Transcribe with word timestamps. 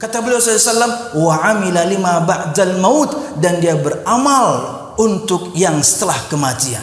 Kata 0.00 0.24
beliau 0.24 0.40
SAW, 0.40 1.12
wa 1.12 1.34
amila 1.44 1.84
lima 1.84 2.24
ba'dal 2.24 2.80
maut 2.80 3.36
dan 3.36 3.60
dia 3.60 3.76
beramal 3.76 4.80
untuk 4.96 5.52
yang 5.52 5.76
setelah 5.84 6.16
kematian. 6.32 6.80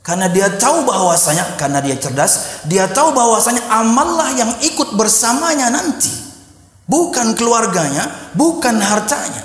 Karena 0.00 0.32
dia 0.32 0.48
tahu 0.48 0.88
bahwasanya 0.88 1.60
karena 1.60 1.84
dia 1.84 2.00
cerdas, 2.00 2.64
dia 2.64 2.88
tahu 2.88 3.12
bahwasanya 3.12 3.68
amallah 3.68 4.32
yang 4.40 4.52
ikut 4.64 4.96
bersamanya 4.96 5.68
nanti. 5.68 6.08
Bukan 6.88 7.36
keluarganya, 7.36 8.32
bukan 8.32 8.80
hartanya. 8.80 9.44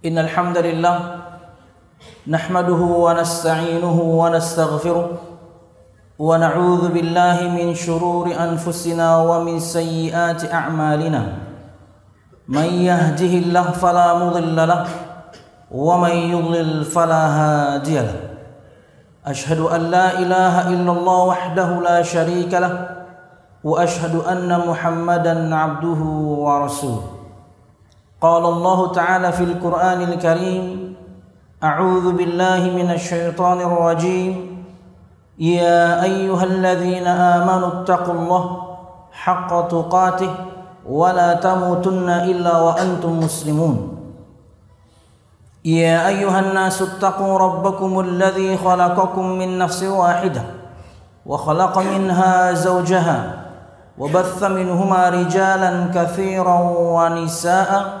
Innal 0.00 0.32
hamdalillah 0.32 1.19
نحمده 2.28 2.74
ونستعينه 2.74 4.00
ونستغفره 4.00 5.08
ونعوذ 6.18 6.88
بالله 6.88 7.48
من 7.48 7.74
شرور 7.74 8.28
أنفسنا 8.28 9.16
ومن 9.16 9.60
سيئات 9.60 10.52
أعمالنا. 10.52 11.22
من 12.48 12.64
يهده 12.64 13.32
الله 13.40 13.62
فلا 13.62 14.14
مضل 14.14 14.68
له 14.68 14.84
ومن 15.72 16.10
يضلل 16.10 16.84
فلا 16.84 17.24
هادي 17.26 17.98
له. 17.98 18.20
أشهد 19.26 19.60
أن 19.60 19.80
لا 19.80 20.18
إله 20.18 20.68
إلا 20.68 20.92
الله 20.92 21.24
وحده 21.24 21.80
لا 21.80 22.02
شريك 22.02 22.54
له 22.54 22.88
وأشهد 23.64 24.14
أن 24.28 24.68
محمدا 24.68 25.54
عبده 25.56 26.00
ورسوله. 26.44 27.02
قال 28.20 28.44
الله 28.44 28.92
تعالى 28.92 29.32
في 29.32 29.44
القرآن 29.44 30.02
الكريم 30.02 30.89
أعوذ 31.60 32.16
بالله 32.16 32.72
من 32.72 32.88
الشيطان 32.90 33.60
الرجيم. 33.60 34.64
يا 35.38 36.02
أيها 36.02 36.44
الذين 36.44 37.06
آمنوا 37.06 37.68
اتقوا 37.68 38.14
الله 38.14 38.44
حق 39.12 39.68
تقاته 39.68 40.32
ولا 40.88 41.34
تموتن 41.34 42.08
إلا 42.08 42.54
وأنتم 42.60 43.20
مسلمون. 43.20 43.76
يا 45.64 46.08
أيها 46.08 46.40
الناس 46.40 46.82
اتقوا 46.82 47.38
ربكم 47.38 48.00
الذي 48.00 48.56
خلقكم 48.56 49.26
من 49.28 49.58
نفس 49.58 49.82
واحدة 49.82 50.42
وخلق 51.26 51.78
منها 51.78 52.52
زوجها 52.52 53.18
وبث 53.98 54.44
منهما 54.44 55.08
رجالا 55.08 55.70
كثيرا 55.94 56.58
ونساء 56.96 58.00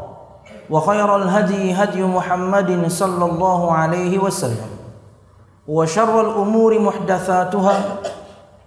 وخير 0.71 1.15
الهدي 1.15 1.73
هدي 1.73 2.03
محمد 2.03 2.87
صلى 2.87 3.25
الله 3.25 3.61
عليه 3.73 4.19
وسلم 4.19 4.69
وشر 5.67 6.21
الأمور 6.21 6.79
محدثاتها 6.79 7.75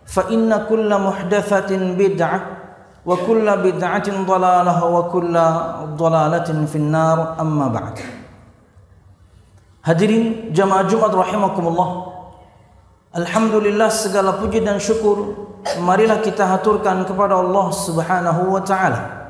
فإن 0.06 0.66
كل 0.69 0.91
محدثة 0.98 1.70
بدعة 1.96 2.40
وكل 3.06 3.46
بدعة 3.56 4.08
ضلالة 4.27 4.84
وكل 4.84 5.34
ضلالة 5.96 6.48
في 6.67 6.77
النار. 6.77 7.36
أما 7.40 7.68
بعد. 7.68 7.96
هدري 9.84 10.50
جمع 10.52 10.83
جمعة 10.83 11.12
رحمكم 11.14 11.64
الله 11.68 12.06
الحمد 13.17 13.55
لله 13.55 13.89
سجل 13.89 14.33
بجدا 14.33 14.79
شكر 14.79 15.17
مريلا 15.80 16.20
كتاب 16.24 16.62
تركا 16.62 17.02
كبر 17.02 17.40
الله 17.40 17.70
سبحانه 17.70 18.36
وتعالى 18.48 19.23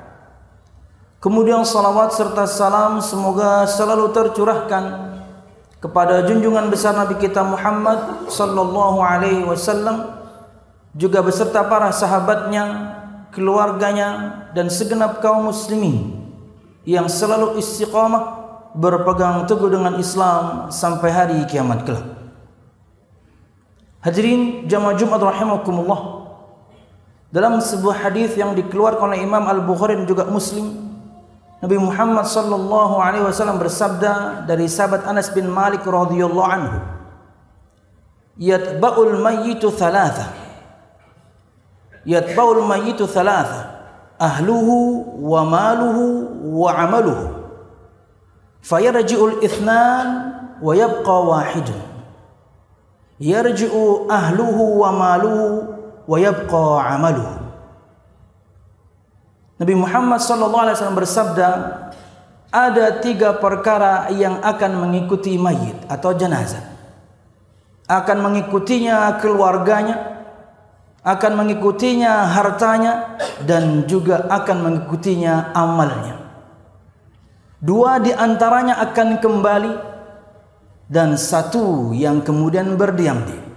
Kemudian 1.25 1.65
salawat 1.65 2.13
serta 2.13 2.45
salam 2.45 3.01
semoga 3.01 3.65
selalu 3.65 4.13
tercurahkan 4.13 5.17
kepada 5.81 6.21
junjungan 6.29 6.69
besar 6.69 6.93
Nabi 6.93 7.17
kita 7.17 7.41
Muhammad 7.41 8.29
sallallahu 8.29 9.01
alaihi 9.01 9.41
wasallam 9.49 10.21
juga 10.93 11.25
beserta 11.25 11.65
para 11.65 11.89
sahabatnya, 11.97 12.93
keluarganya 13.33 14.45
dan 14.53 14.69
segenap 14.69 15.25
kaum 15.25 15.49
muslimin 15.49 16.29
yang 16.85 17.09
selalu 17.09 17.57
istiqamah 17.57 18.45
berpegang 18.77 19.49
teguh 19.49 19.73
dengan 19.73 19.97
Islam 19.97 20.69
sampai 20.69 21.09
hari 21.09 21.41
kiamat 21.49 21.89
kelak. 21.89 22.05
Hadirin 24.05 24.69
jamaah 24.69 24.93
Jumat 24.93 25.25
rahimakumullah. 25.25 26.29
Dalam 27.33 27.65
sebuah 27.65 28.05
hadis 28.05 28.37
yang 28.37 28.53
dikeluarkan 28.53 29.09
oleh 29.09 29.25
Imam 29.25 29.41
Al-Bukhari 29.49 29.97
dan 29.97 30.05
juga 30.05 30.29
Muslim 30.29 30.84
Nabi 31.65 31.81
Muhammad 31.81 32.29
sallallahu 32.29 33.01
alaihi 33.01 33.25
wasallam 33.25 33.57
bersabda 33.57 34.45
dari 34.45 34.69
sahabat 34.69 35.09
Anas 35.09 35.33
bin 35.33 35.49
Malik 35.49 35.81
radhiyallahu 35.81 36.45
anhu 36.45 36.77
Yatba'ul 38.37 39.17
mayyitu 39.17 39.73
thalatha 39.73 40.29
Yatba'ul 42.05 42.69
mayyitu 42.69 43.09
thalatha 43.09 43.81
ahluhu 44.21 45.09
wa 45.25 45.41
maluhu 45.49 46.05
wa 46.53 46.69
amaluhu 46.69 47.33
fayarji'ul 48.61 49.41
ithnan 49.41 50.37
wa 50.61 50.69
yabqa 50.77 51.17
wahidun 51.25 51.81
yarji'u 53.17 54.05
ahluhu 54.13 54.85
wa 54.85 54.93
maluhu 54.93 55.65
wa 56.05 56.17
yabqa 56.21 56.93
amaluhu 56.93 57.44
Nabi 59.55 59.75
Muhammad 59.79 60.19
SAW 60.19 60.99
bersabda, 60.99 61.51
ada 62.51 62.87
tiga 62.99 63.39
perkara 63.39 64.11
yang 64.11 64.43
akan 64.43 64.83
mengikuti 64.83 65.39
mayit 65.39 65.79
atau 65.87 66.11
jenazah. 66.11 66.75
Akan 67.87 68.19
mengikutinya 68.19 69.15
keluarganya, 69.23 70.27
akan 71.07 71.33
mengikutinya 71.39 72.35
hartanya, 72.35 73.15
dan 73.47 73.87
juga 73.87 74.27
akan 74.27 74.59
mengikutinya 74.67 75.55
amalnya. 75.55 76.19
Dua 77.63 78.03
di 78.03 78.11
antaranya 78.11 78.83
akan 78.91 79.23
kembali, 79.23 79.75
dan 80.91 81.15
satu 81.15 81.95
yang 81.95 82.27
kemudian 82.27 82.75
berdiam 82.75 83.23
diri. 83.23 83.55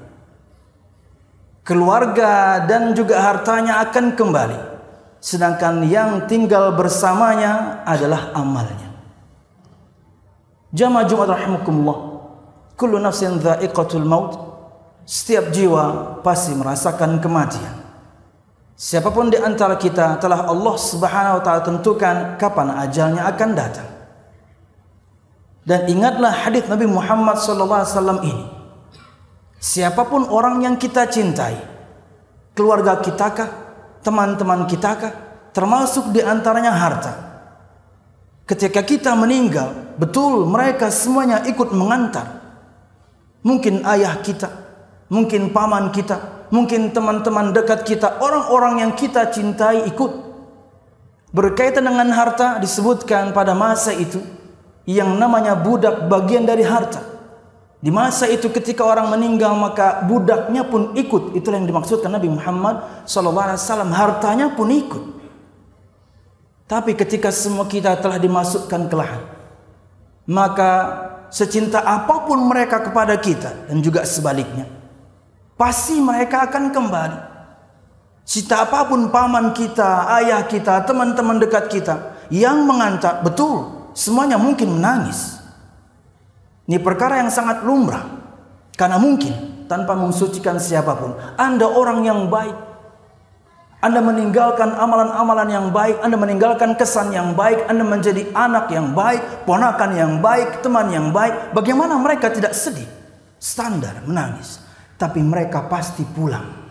Keluarga 1.66 2.64
dan 2.70 2.94
juga 2.94 3.20
hartanya 3.20 3.82
akan 3.82 4.14
kembali 4.14 4.77
sedangkan 5.20 5.86
yang 5.88 6.26
tinggal 6.30 6.74
bersamanya 6.74 7.84
adalah 7.84 8.32
amalnya. 8.34 8.88
Jamaah 10.76 11.08
Jumat 11.08 11.32
rahimakumullah. 11.32 12.00
Kullu 12.78 13.02
nafsin 13.02 13.40
dha'iqatul 13.42 14.06
maut. 14.06 14.38
Setiap 15.08 15.50
jiwa 15.56 16.20
pasti 16.20 16.52
merasakan 16.52 17.24
kematian. 17.24 17.88
Siapapun 18.78 19.34
di 19.34 19.40
antara 19.42 19.74
kita 19.80 20.22
telah 20.22 20.46
Allah 20.46 20.76
Subhanahu 20.78 21.40
wa 21.40 21.44
taala 21.44 21.62
tentukan 21.66 22.38
kapan 22.38 22.68
ajalnya 22.78 23.26
akan 23.26 23.50
datang. 23.58 23.90
Dan 25.66 25.90
ingatlah 25.90 26.32
hadis 26.32 26.64
Nabi 26.70 26.86
Muhammad 26.86 27.42
sallallahu 27.42 27.82
alaihi 27.82 27.96
wasallam 27.96 28.20
ini. 28.24 28.46
Siapapun 29.58 30.30
orang 30.30 30.62
yang 30.62 30.76
kita 30.78 31.10
cintai, 31.10 31.58
keluarga 32.54 33.02
kita 33.02 33.28
kah, 33.34 33.50
teman-teman 34.06 34.70
kita 34.70 34.92
kah? 34.98 35.14
Termasuk 35.56 36.14
di 36.14 36.22
antaranya 36.22 36.70
harta. 36.70 37.14
Ketika 38.48 38.86
kita 38.86 39.12
meninggal, 39.18 39.98
betul 39.98 40.48
mereka 40.48 40.88
semuanya 40.94 41.44
ikut 41.44 41.74
mengantar. 41.74 42.40
Mungkin 43.44 43.84
ayah 43.84 44.22
kita, 44.24 44.48
mungkin 45.10 45.52
paman 45.52 45.92
kita, 45.92 46.48
mungkin 46.54 46.94
teman-teman 46.94 47.52
dekat 47.52 47.84
kita, 47.84 48.22
orang-orang 48.22 48.86
yang 48.86 48.92
kita 48.96 49.28
cintai 49.34 49.90
ikut. 49.90 50.30
Berkaitan 51.34 51.84
dengan 51.84 52.08
harta 52.16 52.56
disebutkan 52.62 53.36
pada 53.36 53.52
masa 53.52 53.92
itu 53.92 54.24
yang 54.88 55.20
namanya 55.20 55.60
budak 55.60 56.08
bagian 56.08 56.48
dari 56.48 56.64
harta. 56.64 57.17
Di 57.78 57.94
masa 57.94 58.26
itu 58.26 58.50
ketika 58.50 58.82
orang 58.82 59.14
meninggal 59.14 59.54
maka 59.54 60.02
budaknya 60.10 60.66
pun 60.66 60.98
ikut. 60.98 61.38
Itulah 61.38 61.62
yang 61.62 61.70
dimaksudkan 61.70 62.10
Nabi 62.10 62.34
Muhammad 62.34 63.06
SAW. 63.06 63.94
Hartanya 63.94 64.58
pun 64.58 64.74
ikut. 64.74 65.04
Tapi 66.66 66.98
ketika 66.98 67.30
semua 67.30 67.70
kita 67.70 67.94
telah 68.02 68.18
dimasukkan 68.18 68.82
ke 68.90 68.96
lahan. 68.98 69.24
Maka 70.28 70.72
secinta 71.30 71.86
apapun 71.86 72.50
mereka 72.50 72.82
kepada 72.82 73.14
kita. 73.22 73.70
Dan 73.70 73.86
juga 73.86 74.04
sebaliknya. 74.04 74.78
pasti 75.58 75.98
mereka 75.98 76.46
akan 76.46 76.70
kembali. 76.70 77.20
Cita 78.22 78.68
apapun 78.68 79.10
paman 79.10 79.58
kita, 79.58 80.06
ayah 80.22 80.46
kita, 80.46 80.86
teman-teman 80.86 81.42
dekat 81.42 81.66
kita 81.66 82.14
yang 82.30 82.68
mengantar, 82.68 83.24
betul, 83.24 83.90
semuanya 83.96 84.36
mungkin 84.36 84.78
menangis. 84.78 85.37
Ini 86.68 86.84
perkara 86.84 87.24
yang 87.24 87.32
sangat 87.32 87.64
lumrah. 87.64 88.04
Karena 88.76 89.00
mungkin 89.00 89.66
tanpa 89.66 89.98
mensucikan 89.98 90.62
siapa 90.62 90.94
pun, 90.94 91.16
Anda 91.40 91.66
orang 91.66 92.06
yang 92.06 92.30
baik, 92.30 92.68
anda 93.78 94.02
meninggalkan 94.02 94.74
amalan-amalan 94.74 95.50
yang 95.54 95.68
baik, 95.70 96.02
Anda 96.02 96.18
meninggalkan 96.18 96.74
kesan 96.74 97.14
yang 97.14 97.38
baik, 97.38 97.70
Anda 97.70 97.86
menjadi 97.86 98.26
anak 98.34 98.74
yang 98.74 98.98
baik, 98.98 99.46
ponakan 99.46 99.92
yang 99.94 100.14
baik, 100.18 100.66
teman 100.66 100.90
yang 100.90 101.14
baik. 101.14 101.54
Bagaimana 101.54 101.94
mereka 102.02 102.34
tidak 102.34 102.58
sedih? 102.58 102.90
Standar 103.38 104.02
menangis, 104.02 104.58
tapi 104.98 105.22
mereka 105.22 105.70
pasti 105.70 106.02
pulang. 106.02 106.68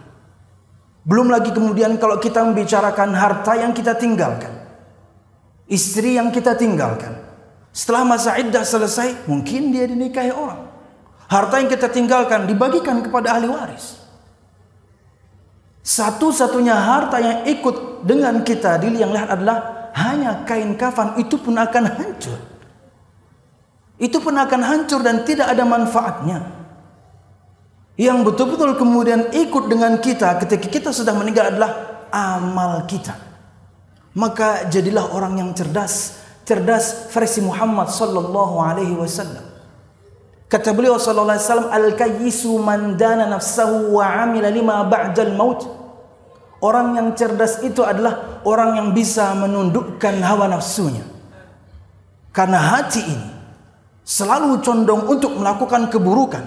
Belum 1.07 1.31
lagi 1.31 1.55
kemudian 1.55 1.95
kalau 2.03 2.19
kita 2.19 2.43
membicarakan 2.43 3.15
harta 3.15 3.55
yang 3.55 3.71
kita 3.71 3.95
tinggalkan. 3.95 4.51
Istri 5.71 6.19
yang 6.19 6.35
kita 6.35 6.59
tinggalkan. 6.59 7.26
Setelah 7.77 8.09
masa 8.09 8.41
iddah 8.41 8.65
selesai, 8.65 9.29
mungkin 9.29 9.69
dia 9.69 9.85
dinikahi 9.85 10.33
orang. 10.33 10.65
Harta 11.29 11.61
yang 11.61 11.69
kita 11.69 11.93
tinggalkan 11.93 12.49
dibagikan 12.49 13.05
kepada 13.05 13.37
ahli 13.37 13.53
waris. 13.53 14.01
Satu-satunya 15.85 16.73
harta 16.73 17.21
yang 17.21 17.39
ikut 17.45 18.09
dengan 18.09 18.41
kita 18.41 18.81
di 18.81 18.97
liang 18.97 19.13
lahat 19.13 19.37
adalah 19.37 19.59
hanya 19.93 20.49
kain 20.49 20.73
kafan 20.81 21.21
itu 21.21 21.37
pun 21.37 21.53
akan 21.53 21.85
hancur. 21.85 22.41
Itu 24.01 24.25
pun 24.25 24.41
akan 24.41 24.61
hancur 24.65 25.05
dan 25.05 25.29
tidak 25.29 25.53
ada 25.53 25.69
manfaatnya 25.69 26.57
yang 27.97 28.21
betul-betul 28.25 28.77
kemudian 28.77 29.33
ikut 29.33 29.73
dengan 29.73 29.97
kita 29.97 30.37
ketika 30.45 30.69
kita 30.69 30.91
sudah 30.93 31.17
meninggal 31.17 31.49
adalah 31.49 32.05
amal 32.13 32.85
kita. 32.85 33.17
Maka 34.17 34.69
jadilah 34.69 35.13
orang 35.13 35.41
yang 35.41 35.51
cerdas, 35.53 36.25
cerdas 36.47 37.11
versi 37.11 37.43
Muhammad 37.43 37.91
sallallahu 37.91 38.57
alaihi 38.63 38.95
wasallam. 38.95 39.43
Kata 40.47 40.71
beliau 40.71 40.95
sallallahu 40.95 41.35
alaihi 41.35 41.43
wasallam, 41.43 41.71
"Al-kayyisu 41.75 42.55
man 42.63 42.95
dana 42.95 43.27
nafsahu 43.27 43.99
wa 43.99 44.07
'amila 44.07 44.47
lima 44.47 44.87
ba'dal 44.87 45.35
maut." 45.35 45.67
Orang 46.63 46.97
yang 46.97 47.13
cerdas 47.19 47.61
itu 47.67 47.85
adalah 47.85 48.41
orang 48.47 48.81
yang 48.81 48.89
bisa 48.97 49.35
menundukkan 49.37 50.23
hawa 50.25 50.49
nafsunya. 50.49 51.05
Karena 52.33 52.57
hati 52.57 53.03
ini 53.05 53.29
selalu 54.07 54.65
condong 54.65 55.05
untuk 55.05 55.37
melakukan 55.37 55.93
keburukan. 55.93 56.47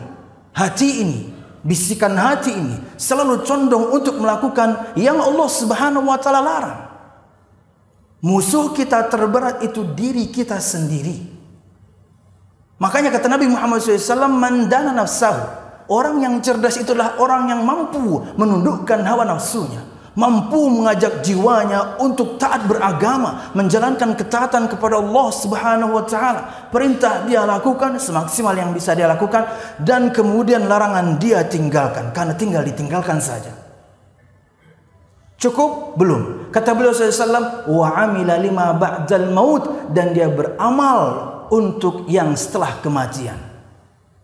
Hati 0.56 0.90
ini 1.06 1.20
bisikan 1.62 2.18
hati 2.18 2.56
ini 2.56 2.76
selalu 2.98 3.46
condong 3.46 3.94
untuk 3.94 4.18
melakukan 4.18 4.96
yang 4.98 5.22
Allah 5.22 5.46
Subhanahu 5.46 6.10
wa 6.10 6.18
taala 6.18 6.42
larang. 6.42 6.89
Musuh 8.20 8.76
kita 8.76 9.08
terberat 9.08 9.64
itu 9.64 9.84
diri 9.96 10.28
kita 10.28 10.60
sendiri. 10.60 11.40
Makanya 12.80 13.12
kata 13.12 13.28
Nabi 13.32 13.48
Muhammad 13.48 13.80
SAW, 13.84 14.28
mandana 14.28 14.92
nafsahu. 14.92 15.68
Orang 15.90 16.22
yang 16.22 16.38
cerdas 16.44 16.78
itulah 16.78 17.18
orang 17.18 17.50
yang 17.50 17.66
mampu 17.66 18.22
menundukkan 18.38 19.02
hawa 19.04 19.26
nafsunya 19.26 19.82
mampu 20.20 20.68
mengajak 20.68 21.24
jiwanya 21.24 21.96
untuk 22.04 22.36
taat 22.36 22.68
beragama, 22.68 23.56
menjalankan 23.56 24.20
ketaatan 24.20 24.68
kepada 24.68 25.00
Allah 25.00 25.28
Subhanahu 25.32 25.96
wa 25.96 26.04
taala. 26.04 26.68
Perintah 26.68 27.24
dia 27.24 27.48
lakukan 27.48 27.96
semaksimal 27.96 28.52
yang 28.52 28.76
bisa 28.76 28.92
dia 28.92 29.08
lakukan 29.08 29.48
dan 29.80 30.12
kemudian 30.12 30.68
larangan 30.68 31.16
dia 31.16 31.48
tinggalkan 31.48 32.12
karena 32.12 32.36
tinggal 32.36 32.64
ditinggalkan 32.68 33.24
saja. 33.24 33.56
Cukup? 35.40 35.96
Belum. 35.96 36.39
Kata 36.50 36.74
beliau 36.74 36.94
SAW, 36.94 37.70
wa 37.70 37.88
amila 37.94 38.34
lima 38.42 38.74
ba'dal 38.74 39.30
maut 39.30 39.94
dan 39.94 40.18
dia 40.18 40.26
beramal 40.26 41.30
untuk 41.54 42.10
yang 42.10 42.34
setelah 42.34 42.82
kematian. 42.82 43.38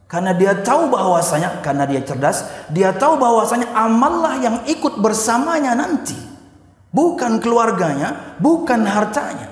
Karena 0.05 0.33
dia 0.37 0.53
tahu 0.57 0.89
bahwasanya 0.89 1.65
karena 1.65 1.85
dia 1.89 2.01
cerdas, 2.01 2.45
dia 2.69 2.93
tahu 2.93 3.17
bahwasanya 3.17 3.73
amallah 3.73 4.37
yang 4.37 4.57
ikut 4.69 5.01
bersamanya 5.01 5.73
nanti. 5.73 6.17
Bukan 6.93 7.41
keluarganya, 7.41 8.37
bukan 8.41 8.85
hartanya. 8.85 9.51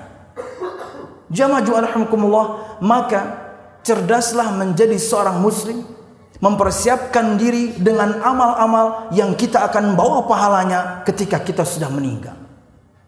Jama'ah 1.28 1.90
alhamdulillah, 1.90 2.78
maka 2.80 3.20
cerdaslah 3.82 4.54
menjadi 4.54 4.94
seorang 4.96 5.42
muslim, 5.42 5.82
mempersiapkan 6.38 7.34
diri 7.34 7.74
dengan 7.76 8.22
amal-amal 8.22 9.10
yang 9.10 9.34
kita 9.34 9.66
akan 9.68 9.98
bawa 9.98 10.24
pahalanya 10.24 11.02
ketika 11.02 11.42
kita 11.42 11.66
sudah 11.66 11.90
meninggal. 11.90 12.43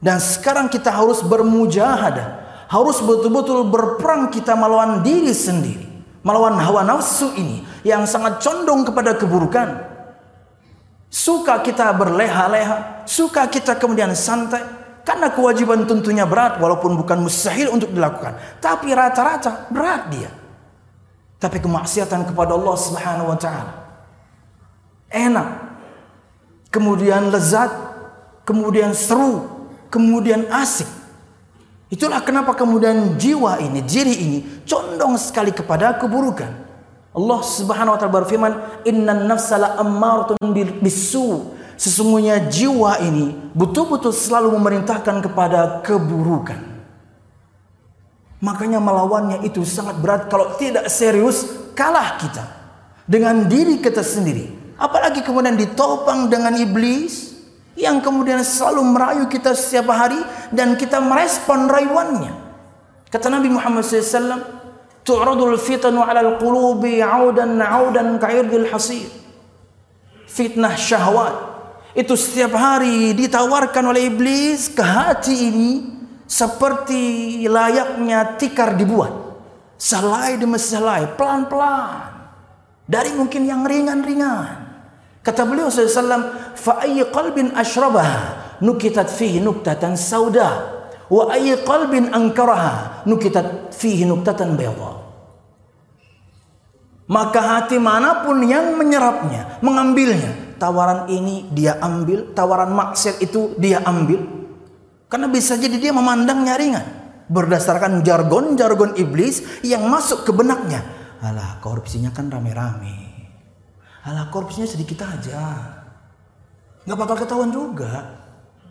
Dan 0.01 0.21
sekarang 0.21 0.69
kita 0.69 0.93
harus 0.93 1.25
bermujahadah, 1.25 2.29
harus 2.69 3.01
betul-betul 3.01 3.69
berperang 3.69 4.29
kita 4.29 4.53
melawan 4.53 5.01
diri 5.01 5.33
sendiri 5.33 5.87
melawan 6.27 6.59
hawa 6.59 6.83
nafsu 6.83 7.31
ini 7.39 7.63
yang 7.87 8.03
sangat 8.03 8.43
condong 8.43 8.83
kepada 8.83 9.15
keburukan. 9.15 9.95
Suka 11.07 11.63
kita 11.63 11.95
berleha-leha, 11.95 13.07
suka 13.07 13.47
kita 13.47 13.79
kemudian 13.79 14.11
santai, 14.11 14.67
karena 15.07 15.31
kewajiban 15.31 15.87
tentunya 15.87 16.27
berat 16.27 16.59
walaupun 16.59 16.99
bukan 16.99 17.23
mustahil 17.23 17.71
untuk 17.71 17.95
dilakukan. 17.95 18.35
Tapi 18.59 18.91
rata-rata 18.91 19.71
berat 19.71 20.11
dia. 20.11 20.31
Tapi 21.39 21.63
kemaksiatan 21.63 22.27
kepada 22.27 22.59
Allah 22.59 22.75
Subhanahu 22.75 23.31
wa 23.31 23.39
taala 23.39 23.73
enak. 25.15 25.49
Kemudian 26.75 27.31
lezat, 27.31 27.71
kemudian 28.43 28.91
seru, 28.93 29.47
kemudian 29.89 30.49
asik. 30.51 30.89
Itulah 31.87 32.19
kenapa 32.27 32.59
kemudian 32.59 33.15
jiwa 33.15 33.63
ini, 33.63 33.79
diri 33.87 34.15
ini 34.15 34.39
condong 34.67 35.15
sekali 35.23 35.55
kepada 35.55 35.95
keburukan. 35.95 36.67
Allah 37.17 37.41
Subhanahu 37.41 37.95
wa 37.95 37.99
taala 37.99 38.17
berfirman, 38.21 38.53
"Innan 38.85 39.31
nafsala 39.31 39.79
ammaratun 39.79 40.37
bisu." 40.83 41.55
Sesungguhnya 41.77 42.41
jiwa 42.49 43.05
ini 43.05 43.53
betul-betul 43.53 44.09
selalu 44.09 44.49
memerintahkan 44.57 45.21
kepada 45.21 45.85
keburukan. 45.85 46.57
Makanya 48.41 48.81
melawannya 48.81 49.45
itu 49.45 49.61
sangat 49.65 50.01
berat 50.01 50.33
kalau 50.33 50.57
tidak 50.57 50.89
serius 50.89 51.45
kalah 51.77 52.17
kita 52.17 52.45
dengan 53.05 53.45
diri 53.45 53.77
kita 53.81 54.01
sendiri. 54.01 54.57
Apalagi 54.81 55.21
kemudian 55.21 55.57
ditopang 55.57 56.33
dengan 56.33 56.57
iblis 56.57 57.36
yang 57.77 58.01
kemudian 58.01 58.41
selalu 58.41 58.83
merayu 58.83 59.25
kita 59.29 59.53
setiap 59.53 59.93
hari 59.93 60.19
dan 60.51 60.75
kita 60.81 60.97
merespon 60.99 61.69
rayuannya. 61.69 62.33
Kata 63.13 63.29
Nabi 63.29 63.53
Muhammad 63.53 63.85
SAW, 63.85 64.41
"Tu'radul 65.05 65.61
fitanu 65.61 66.01
'ala 66.01 66.25
al-qulubi 66.25 67.05
'audan 67.05 67.61
'audan 67.61 68.17
ka'irdil 68.17 68.73
hasir." 68.73 69.07
Fitnah 70.27 70.75
syahwat 70.75 71.37
itu 71.93 72.13
setiap 72.17 72.57
hari 72.57 73.13
ditawarkan 73.15 73.93
oleh 73.93 74.11
iblis 74.11 74.73
ke 74.73 74.83
hati 74.83 75.49
ini 75.49 75.71
seperti 76.27 77.45
layaknya 77.47 78.37
tikar 78.41 78.75
dibuat. 78.75 79.13
Selai 79.77 80.41
demi 80.41 80.57
selai, 80.57 81.13
pelan-pelan. 81.15 82.17
Dari 82.89 83.13
mungkin 83.13 83.45
yang 83.45 83.63
ringan-ringan 83.65 84.66
Kata 85.26 85.46
beliau 85.46 85.70
SAW, 85.70 86.58
فَأَيِّ 86.58 87.14
قَلْبٍ 87.14 87.54
أَشْرَبَهَا 87.54 88.20
نُكِتَتْ 88.66 89.10
فِيهِ 89.14 89.46
نُكْتَةً 89.46 89.84
سَوْدَى 89.94 90.50
وَأَيِّ 91.14 91.62
قَلْبٍ 91.62 91.94
أَنْكَرَهَا 92.10 92.74
نُكِتَتْ 93.06 93.48
فِيهِ 93.78 94.10
نُكْتَةً 94.10 94.42
بَيْضَى 94.58 94.92
Maka 97.12 97.42
hati 97.44 97.76
manapun 97.76 98.40
yang 98.48 98.80
menyerapnya, 98.80 99.60
mengambilnya, 99.60 100.56
tawaran 100.56 101.12
ini 101.12 101.44
dia 101.52 101.76
ambil, 101.84 102.32
tawaran 102.32 102.72
maksiat 102.72 103.20
itu 103.20 103.52
dia 103.60 103.84
ambil. 103.84 104.24
Karena 105.12 105.28
bisa 105.28 105.60
jadi 105.60 105.76
dia 105.76 105.92
memandangnya 105.92 106.56
ringan. 106.56 106.86
Berdasarkan 107.28 108.00
jargon-jargon 108.08 108.96
iblis 108.96 109.44
yang 109.60 109.92
masuk 109.92 110.24
ke 110.24 110.32
benaknya. 110.32 110.88
Alah 111.20 111.60
korupsinya 111.60 112.16
kan 112.16 112.32
rame-rame. 112.32 113.05
Alah 114.07 114.31
korupsinya 114.31 114.71
sedikit 114.71 115.03
aja. 115.03 115.43
Nggak 116.87 116.99
bakal 117.03 117.17
ketahuan 117.19 117.51
juga. 117.51 118.23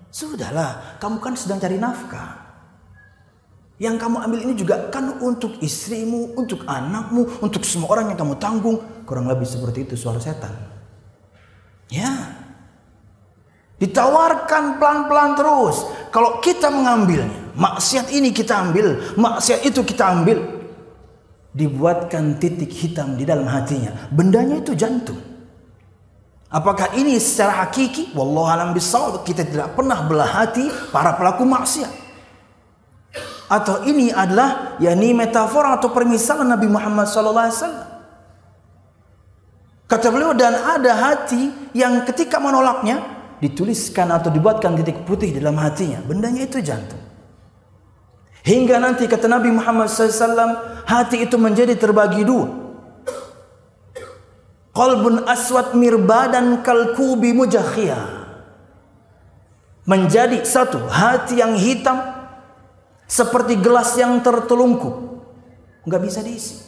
Sudahlah, 0.07 0.95
kamu 1.03 1.19
kan 1.19 1.35
sedang 1.35 1.59
cari 1.59 1.75
nafkah. 1.75 2.47
Yang 3.75 3.99
kamu 3.99 4.17
ambil 4.23 4.39
ini 4.47 4.53
juga 4.55 4.87
kan 4.87 5.19
untuk 5.19 5.59
istrimu, 5.59 6.39
untuk 6.39 6.63
anakmu, 6.63 7.43
untuk 7.43 7.67
semua 7.67 7.91
orang 7.91 8.15
yang 8.15 8.19
kamu 8.23 8.39
tanggung. 8.39 8.79
Kurang 9.03 9.27
lebih 9.27 9.43
seperti 9.43 9.83
itu 9.83 9.99
suara 9.99 10.23
setan. 10.23 10.55
Ya. 11.91 12.39
Ditawarkan 13.75 14.79
pelan-pelan 14.79 15.35
terus. 15.35 15.83
Kalau 16.15 16.39
kita 16.39 16.71
mengambilnya, 16.71 17.51
maksiat 17.59 18.07
ini 18.15 18.31
kita 18.31 18.71
ambil, 18.71 19.19
maksiat 19.19 19.67
itu 19.67 19.83
kita 19.83 20.15
ambil 20.15 20.54
dibuatkan 21.55 22.35
titik 22.35 22.69
hitam 22.75 23.15
di 23.15 23.23
dalam 23.23 23.47
hatinya. 23.47 24.11
Bendanya 24.11 24.59
itu 24.59 24.75
jantung. 24.75 25.17
Apakah 26.51 26.91
ini 26.99 27.15
secara 27.17 27.65
hakiki? 27.65 28.11
Wallahu 28.11 28.47
alam 28.47 28.69
bisawab. 28.75 29.23
Kita 29.23 29.47
tidak 29.47 29.73
pernah 29.73 30.03
belah 30.03 30.27
hati 30.27 30.67
para 30.91 31.15
pelaku 31.15 31.47
maksiat. 31.47 32.03
Atau 33.47 33.87
ini 33.87 34.11
adalah 34.11 34.75
yakni 34.83 35.15
metafora 35.15 35.79
atau 35.79 35.93
permisalan 35.95 36.51
Nabi 36.51 36.67
Muhammad 36.67 37.07
wasallam. 37.07 37.87
Kata 39.85 40.07
beliau 40.09 40.33
dan 40.33 40.57
ada 40.57 40.91
hati 40.97 41.71
yang 41.77 42.03
ketika 42.09 42.41
menolaknya 42.41 43.05
dituliskan 43.37 44.09
atau 44.09 44.33
dibuatkan 44.33 44.73
titik 44.81 45.05
putih 45.05 45.29
dalam 45.37 45.61
hatinya. 45.61 46.01
Bendanya 46.01 46.41
itu 46.49 46.57
jantung. 46.57 47.14
Hingga 48.45 48.77
nanti 48.77 49.09
kata 49.09 49.25
Nabi 49.25 49.49
Muhammad 49.49 49.89
SAW, 49.89 50.85
hati 50.85 51.25
itu 51.25 51.33
menjadi 51.41 51.73
terbagi 51.73 52.21
dua. 52.21 52.45
Qalbun 54.69 55.25
aswad 55.25 55.73
mirbadan 55.73 56.61
kalkubi 56.61 57.33
mujakhiyah. 57.33 58.21
Menjadi 59.89 60.45
satu, 60.45 60.77
hati 60.85 61.41
yang 61.41 61.57
hitam 61.57 61.97
seperti 63.09 63.57
gelas 63.57 63.97
yang 63.97 64.21
tertelungkup. 64.21 64.93
Enggak 65.89 66.01
bisa 66.05 66.21
diisi. 66.21 66.61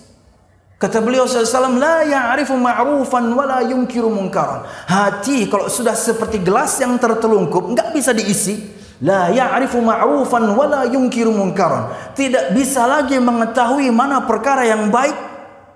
Kata 0.78 1.02
beliau 1.02 1.26
SAW, 1.26 1.78
La 1.78 2.06
ya'rifu 2.06 2.54
ma'rufan 2.58 3.34
wa 3.34 3.46
la 3.46 3.60
yunkiru 3.66 4.10
munkaran. 4.10 4.66
Hati 4.90 5.46
kalau 5.46 5.70
sudah 5.70 5.94
seperti 5.94 6.42
gelas 6.42 6.78
yang 6.82 6.98
tertelungkup, 6.98 7.70
enggak 7.70 7.94
bisa 7.94 8.14
diisi. 8.18 8.78
La 9.06 9.30
ya'rifu 9.30 9.78
ma'rufan 9.78 10.58
wa 10.58 10.66
la 10.66 10.82
yunkiru 10.90 11.30
munkaran. 11.30 12.14
Tidak 12.18 12.58
bisa 12.58 12.90
lagi 12.90 13.22
mengetahui 13.22 13.94
mana 13.94 14.26
perkara 14.26 14.66
yang 14.66 14.90
baik 14.90 15.14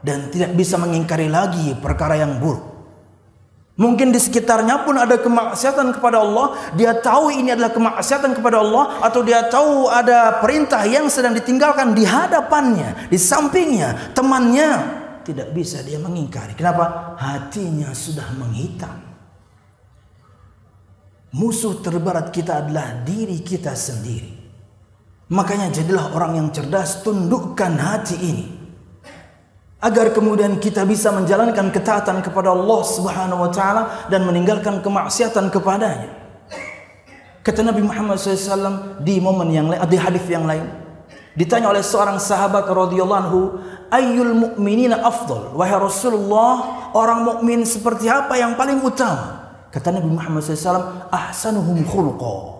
dan 0.02 0.34
tidak 0.34 0.58
bisa 0.58 0.82
mengingkari 0.82 1.30
lagi 1.30 1.78
perkara 1.78 2.18
yang 2.18 2.42
buruk. 2.42 2.72
Mungkin 3.82 4.14
di 4.14 4.20
sekitarnya 4.22 4.86
pun 4.86 4.94
ada 4.94 5.18
kemaksiatan 5.18 5.98
kepada 5.98 6.22
Allah, 6.22 6.54
dia 6.78 6.94
tahu 6.94 7.34
ini 7.34 7.56
adalah 7.56 7.74
kemaksiatan 7.74 8.38
kepada 8.38 8.62
Allah 8.62 9.02
atau 9.02 9.26
dia 9.26 9.48
tahu 9.50 9.90
ada 9.90 10.38
perintah 10.38 10.86
yang 10.86 11.10
sedang 11.10 11.34
ditinggalkan 11.34 11.98
di 11.98 12.06
hadapannya, 12.06 13.10
di 13.10 13.18
sampingnya, 13.18 14.14
temannya 14.14 14.70
tidak 15.26 15.54
bisa 15.54 15.82
dia 15.82 15.98
mengingkari. 15.98 16.54
Kenapa? 16.54 17.18
Hatinya 17.18 17.90
sudah 17.94 18.30
menghitam. 18.38 19.11
Musuh 21.32 21.80
terberat 21.80 22.36
kita 22.36 22.60
adalah 22.60 23.08
diri 23.08 23.40
kita 23.40 23.72
sendiri. 23.72 24.36
Makanya 25.32 25.72
jadilah 25.72 26.12
orang 26.12 26.36
yang 26.36 26.48
cerdas, 26.52 27.00
tundukkan 27.08 27.80
hati 27.80 28.20
ini. 28.20 28.46
Agar 29.80 30.12
kemudian 30.12 30.60
kita 30.60 30.84
bisa 30.84 31.08
menjalankan 31.16 31.72
ketaatan 31.72 32.20
kepada 32.20 32.52
Allah 32.52 32.82
Subhanahu 32.84 33.48
wa 33.48 33.50
taala 33.50 34.12
dan 34.12 34.28
meninggalkan 34.28 34.84
kemaksiatan 34.84 35.48
kepadanya. 35.48 36.12
Kata 37.42 37.64
Nabi 37.64 37.82
Muhammad 37.82 38.20
SAW 38.22 39.02
di 39.02 39.18
momen 39.24 39.50
yang 39.56 39.72
lain, 39.72 39.82
di 39.88 39.98
hadis 39.98 40.22
yang 40.28 40.46
lain, 40.46 40.68
ditanya 41.34 41.72
oleh 41.72 41.82
seorang 41.82 42.22
sahabat 42.22 42.70
radhiyallahu 42.70 43.22
anhu, 43.26 43.42
"Ayyul 43.90 44.36
mu'minina 44.36 45.02
afdal?" 45.02 45.56
Wahai 45.58 45.80
Rasulullah, 45.80 46.92
orang 46.94 47.26
mukmin 47.26 47.66
seperti 47.66 48.06
apa 48.12 48.38
yang 48.38 48.54
paling 48.54 48.84
utama? 48.84 49.41
Kata 49.72 49.88
Nabi 49.96 50.12
Muhammad 50.12 50.44
SAW, 50.44 51.08
ahsanuhum 51.08 51.80
khulqa. 51.88 52.60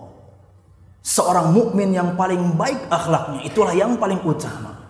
Seorang 1.04 1.52
mukmin 1.52 1.92
yang 1.92 2.16
paling 2.16 2.56
baik 2.56 2.88
akhlaknya 2.88 3.44
itulah 3.44 3.76
yang 3.76 4.00
paling 4.00 4.24
utama. 4.24 4.80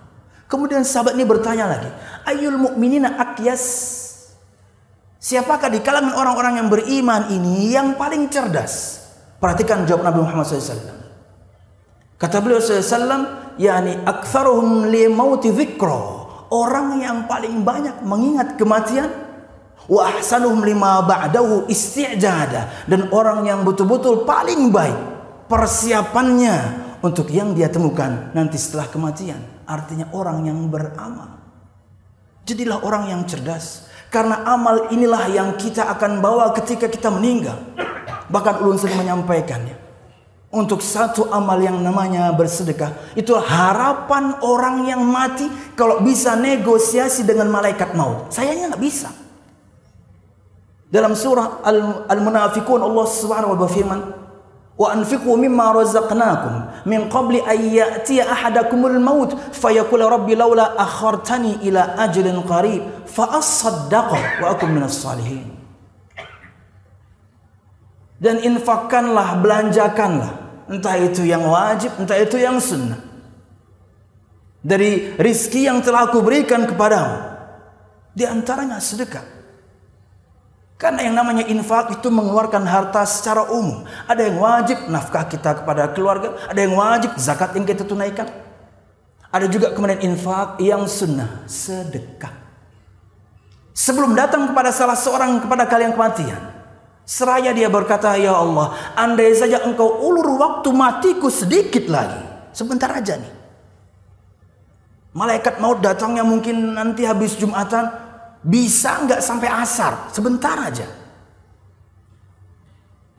Kemudian 0.46 0.86
sahabat 0.86 1.18
ini 1.18 1.24
bertanya 1.26 1.66
lagi, 1.66 1.90
ayul 2.28 2.60
mukminina 2.60 3.18
akyas? 3.18 3.64
Siapakah 5.18 5.72
di 5.72 5.80
kalangan 5.80 6.14
orang-orang 6.14 6.62
yang 6.62 6.68
beriman 6.68 7.32
ini 7.32 7.72
yang 7.72 7.96
paling 7.98 8.30
cerdas? 8.30 9.02
Perhatikan 9.42 9.82
jawab 9.88 10.06
Nabi 10.06 10.22
Muhammad 10.22 10.46
SAW. 10.46 11.02
Kata 12.20 12.38
beliau 12.38 12.62
SAW, 12.62 13.58
yakni 13.58 13.98
aktsaruhum 14.06 14.86
li 14.86 15.10
mauti. 15.10 15.50
Orang 16.52 17.00
yang 17.00 17.24
paling 17.26 17.64
banyak 17.64 18.04
mengingat 18.04 18.60
kematian 18.60 19.08
wa 19.90 20.06
ahsanuhum 20.06 20.62
lima 20.62 21.02
ba'dahu 21.02 21.66
isti'jada. 21.66 22.86
Dan 22.86 23.10
orang 23.10 23.42
yang 23.46 23.66
betul-betul 23.66 24.22
paling 24.22 24.70
baik 24.70 24.98
persiapannya 25.50 26.56
untuk 27.02 27.30
yang 27.34 27.52
dia 27.56 27.66
temukan 27.72 28.30
nanti 28.36 28.58
setelah 28.60 28.86
kematian. 28.86 29.40
Artinya 29.66 30.10
orang 30.14 30.46
yang 30.46 30.58
beramal. 30.70 31.40
Jadilah 32.46 32.82
orang 32.82 33.10
yang 33.10 33.22
cerdas. 33.26 33.90
Karena 34.12 34.44
amal 34.44 34.92
inilah 34.92 35.24
yang 35.32 35.56
kita 35.56 35.88
akan 35.88 36.20
bawa 36.20 36.52
ketika 36.52 36.84
kita 36.84 37.08
meninggal. 37.08 37.56
Bahkan 38.28 38.60
ulun 38.60 38.76
sering 38.76 39.00
menyampaikannya. 39.00 39.80
Untuk 40.52 40.84
satu 40.84 41.32
amal 41.32 41.56
yang 41.64 41.80
namanya 41.80 42.28
bersedekah 42.36 43.16
itu 43.16 43.32
harapan 43.32 44.36
orang 44.44 44.84
yang 44.84 45.00
mati 45.00 45.48
kalau 45.72 46.04
bisa 46.04 46.36
negosiasi 46.36 47.24
dengan 47.24 47.48
malaikat 47.48 47.96
maut. 47.96 48.28
Sayangnya 48.28 48.76
nggak 48.76 48.84
bisa 48.84 49.21
dalam 50.92 51.16
surah 51.16 51.64
Al-Munafikun 52.04 52.84
Allah 52.84 53.06
Subhanahu 53.08 53.56
wa 53.56 53.58
berfirman, 53.64 54.00
"Wa 54.76 54.92
anfiqu 54.92 55.32
mimma 55.40 55.72
razaqnakum 55.72 56.84
min 56.84 57.08
qabli 57.08 57.40
an 57.40 57.56
ya'tiya 57.56 58.28
ahadakumul 58.28 59.00
maut 59.00 59.32
fayaqul 59.56 60.04
rabbi 60.04 60.36
laula 60.36 60.76
akhartani 60.76 61.64
ila 61.64 61.96
ajalin 61.96 62.44
qarib 62.44 63.08
fa 63.08 63.40
asaddaqa 63.40 64.44
wa 64.44 64.52
akum 64.52 64.68
minas 64.68 65.00
salihin." 65.00 65.48
Dan 68.20 68.44
infakkanlah, 68.44 69.40
belanjakanlah, 69.40 70.30
entah 70.70 70.94
itu 71.00 71.24
yang 71.24 71.42
wajib, 71.42 71.90
entah 71.98 72.20
itu 72.20 72.36
yang 72.36 72.60
sunnah. 72.60 73.00
Dari 74.62 75.18
rizki 75.18 75.66
yang 75.66 75.82
telah 75.82 76.06
aku 76.06 76.22
berikan 76.22 76.68
kepadamu. 76.68 77.18
Di 78.14 78.22
antaranya 78.22 78.78
sedekah. 78.78 79.41
Karena 80.82 81.06
yang 81.06 81.14
namanya 81.14 81.46
infak 81.46 81.94
itu 81.94 82.10
mengeluarkan 82.10 82.66
harta 82.66 83.06
secara 83.06 83.46
umum. 83.54 83.86
Ada 84.10 84.26
yang 84.26 84.42
wajib 84.42 84.78
nafkah 84.90 85.30
kita 85.30 85.62
kepada 85.62 85.86
keluarga, 85.94 86.34
ada 86.50 86.58
yang 86.58 86.74
wajib 86.74 87.14
zakat 87.22 87.54
yang 87.54 87.62
kita 87.62 87.86
tunaikan. 87.86 88.26
Ada 89.30 89.46
juga 89.46 89.70
kemudian 89.70 90.02
infak 90.02 90.58
yang 90.58 90.90
sunnah, 90.90 91.46
sedekah. 91.46 92.34
Sebelum 93.70 94.18
datang 94.18 94.50
kepada 94.50 94.74
salah 94.74 94.98
seorang 94.98 95.38
kepada 95.46 95.70
kalian 95.70 95.94
kematian, 95.94 96.50
seraya 97.06 97.54
dia 97.54 97.70
berkata, 97.70 98.18
"Ya 98.18 98.34
Allah, 98.34 98.74
andai 98.98 99.30
saja 99.38 99.62
engkau 99.62 99.86
ulur 99.86 100.34
waktu 100.34 100.66
matiku 100.74 101.30
sedikit 101.30 101.86
lagi, 101.86 102.26
sebentar 102.50 102.90
aja 102.90 103.22
nih." 103.22 103.32
Malaikat 105.14 105.62
maut 105.62 105.78
datangnya 105.78 106.26
mungkin 106.26 106.74
nanti 106.74 107.06
habis 107.06 107.38
Jumatan, 107.38 108.01
bisa 108.42 109.06
nggak 109.06 109.22
sampai 109.22 109.48
asar? 109.48 110.10
Sebentar 110.10 110.58
aja. 110.58 110.86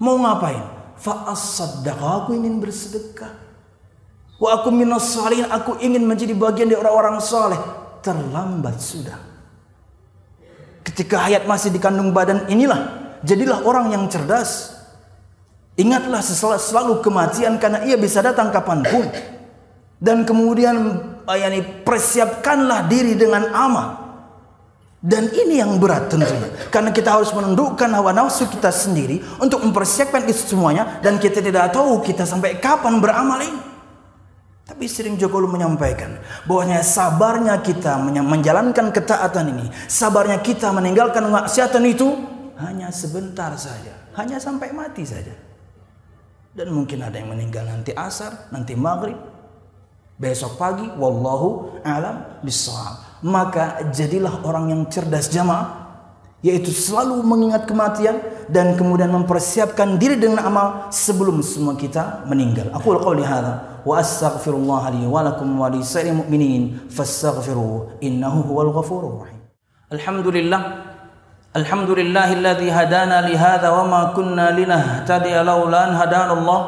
Mau 0.03 0.19
ngapain? 0.19 0.63
Fa'asaddaqa, 0.99 2.27
aku 2.27 2.35
ingin 2.35 2.59
bersedekah. 2.59 3.43
Wa 4.39 4.59
aku 4.59 4.75
minas 4.75 5.15
aku 5.47 5.79
ingin 5.79 6.03
menjadi 6.03 6.35
bagian 6.35 6.67
dari 6.67 6.79
orang-orang 6.79 7.23
saleh. 7.23 7.59
Terlambat 8.03 8.75
sudah. 8.83 9.15
Ketika 10.83 11.23
hayat 11.23 11.47
masih 11.47 11.71
dikandung 11.71 12.11
badan 12.11 12.51
inilah, 12.51 13.15
jadilah 13.23 13.63
orang 13.63 13.95
yang 13.95 14.03
cerdas. 14.11 14.75
Ingatlah 15.79 16.19
selalu 16.59 16.99
kematian 16.99 17.55
karena 17.57 17.87
ia 17.87 17.95
bisa 17.95 18.19
datang 18.19 18.51
kapan 18.51 18.83
pun. 18.83 19.07
Dan 20.03 20.27
kemudian 20.27 20.99
yani, 21.31 21.63
persiapkanlah 21.87 22.91
diri 22.91 23.15
dengan 23.15 23.47
amal. 23.55 24.02
Dan 25.03 25.27
ini 25.35 25.59
yang 25.59 25.83
berat 25.83 26.07
tentunya. 26.07 26.47
Karena 26.71 26.95
kita 26.95 27.19
harus 27.19 27.35
menundukkan 27.35 27.91
hawa 27.91 28.15
nafsu 28.15 28.47
kita 28.47 28.71
sendiri 28.71 29.19
untuk 29.35 29.59
mempersiapkan 29.59 30.23
itu 30.23 30.55
semuanya. 30.55 31.03
Dan 31.03 31.19
kita 31.19 31.43
tidak 31.43 31.75
tahu 31.75 31.99
kita 31.99 32.23
sampai 32.23 32.55
kapan 32.63 33.03
beramal 33.03 33.35
ini. 33.43 33.59
Tapi 34.63 34.87
sering 34.87 35.19
Jokowi 35.19 35.59
menyampaikan 35.59 36.23
bahwanya 36.47 36.79
sabarnya 36.87 37.59
kita 37.59 37.99
menjalankan 37.99 38.95
ketaatan 38.95 39.51
ini, 39.51 39.67
sabarnya 39.91 40.39
kita 40.39 40.71
meninggalkan 40.71 41.27
maksiatan 41.27 41.83
itu 41.83 42.15
hanya 42.63 42.87
sebentar 42.87 43.51
saja, 43.59 43.91
hanya 44.15 44.39
sampai 44.39 44.71
mati 44.71 45.03
saja. 45.03 45.35
Dan 46.55 46.71
mungkin 46.71 47.03
ada 47.03 47.19
yang 47.19 47.35
meninggal 47.35 47.67
nanti 47.67 47.91
asar, 47.91 48.47
nanti 48.55 48.71
maghrib, 48.71 49.19
besok 50.15 50.55
pagi, 50.55 50.87
wallahu 50.95 51.75
alam 51.83 52.39
bisawab 52.39 53.12
maka 53.23 53.87
jadilah 53.95 54.43
orang 54.43 54.69
yang 54.69 54.81
cerdas 54.91 55.31
jamaah 55.31 55.83
yaitu 56.43 56.75
selalu 56.75 57.23
mengingat 57.23 57.63
kematian 57.63 58.19
dan 58.51 58.75
kemudian 58.75 59.07
mempersiapkan 59.07 59.95
diri 59.95 60.19
dengan 60.19 60.43
amal 60.43 60.91
sebelum 60.91 61.39
semua 61.39 61.79
kita 61.79 62.27
meninggal. 62.27 62.67
Aku 62.75 62.91
lakukan 62.91 63.23
hadza. 63.23 63.53
Wa 63.87 64.03
astaghfirullah 64.03 64.91
li 64.91 65.07
wa 65.07 65.23
lakum 65.23 65.47
wa 65.55 65.71
li 65.71 65.79
sari 65.79 66.11
mu'minin 66.11 66.91
fastaghfiru 66.91 67.95
innahu 68.03 68.43
huwal 68.51 68.75
ghafurur 68.75 69.23
rahim. 69.23 69.39
Alhamdulillah. 69.87 70.91
Alhamdulillah 71.55 72.27
alladhi 72.35 72.67
hadana 72.67 73.23
li 73.23 73.39
hadza 73.39 73.71
wa 73.71 73.87
ma 73.87 74.01
kunna 74.11 74.51
linahtadiya 74.51 75.47
laula 75.47 75.87
an 75.87 75.91
hadana 75.95 76.35
Allah. 76.35 76.61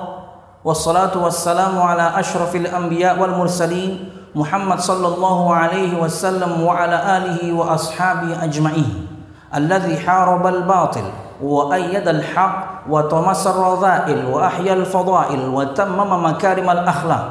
Wassalatu 0.63 1.19
wassalamu 1.19 1.83
ala 1.83 2.15
asyrafil 2.15 2.71
anbiya 2.71 3.19
wal 3.19 3.35
mursalin. 3.35 4.07
محمد 4.35 4.79
صلى 4.79 5.07
الله 5.07 5.55
عليه 5.55 6.01
وسلم 6.01 6.63
وعلى 6.63 6.97
آله 7.17 7.53
وأصحابه 7.53 8.43
أجمعين. 8.43 9.07
الذي 9.55 9.97
حارب 9.97 10.47
الباطل 10.47 11.03
وأيد 11.43 12.07
الحق 12.07 12.83
وطمس 12.89 13.47
الرذائل 13.47 14.25
وأحيا 14.25 14.73
الفضائل 14.73 15.49
وتمم 15.49 16.25
مكارم 16.25 16.69
الأخلاق. 16.69 17.25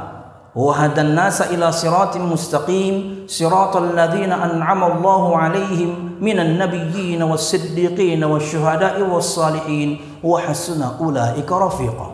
وهدى 0.54 1.00
الناس 1.00 1.42
إلى 1.52 1.72
صراط 1.72 2.16
مستقيم. 2.16 3.26
صراط 3.28 3.76
الذين 3.76 4.32
أنعم 4.32 4.84
الله 4.84 5.38
عليهم 5.38 5.90
من 6.20 6.40
النبيين 6.40 7.22
والصديقين 7.22 8.24
والشهداء 8.24 8.96
والصالحين. 9.02 10.00
وحسن 10.24 10.80
أولئك 11.00 11.52
رفيقا. 11.52 12.08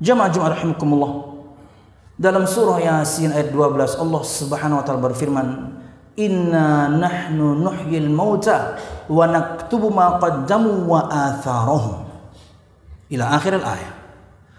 جمع 0.00 0.26
جمع 0.26 0.48
رحمكم 0.48 0.92
الله. 0.92 1.37
Dalam 2.18 2.44
surah 2.44 2.82
Yasin 2.82 3.30
ayat 3.30 3.54
12 3.54 4.02
Allah 4.02 4.22
Subhanahu 4.26 4.82
wa 4.82 4.84
taala 4.84 5.00
berfirman 5.00 5.48
Inna 6.18 6.90
nahnu 6.90 7.62
nuhyil 7.62 8.10
mauta 8.10 8.74
wa 9.06 9.22
naktubu 9.30 9.86
ma 9.94 10.18
qaddamu 10.18 10.82
wa 10.90 11.06
atharahum 11.06 12.10
ila 13.14 13.24
akhir 13.38 13.62
al-ayat 13.62 13.98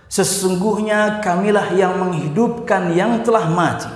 Sesungguhnya 0.10 1.22
kamilah 1.22 1.70
yang 1.78 2.02
menghidupkan 2.02 2.98
yang 2.98 3.22
telah 3.22 3.46
mati. 3.46 3.94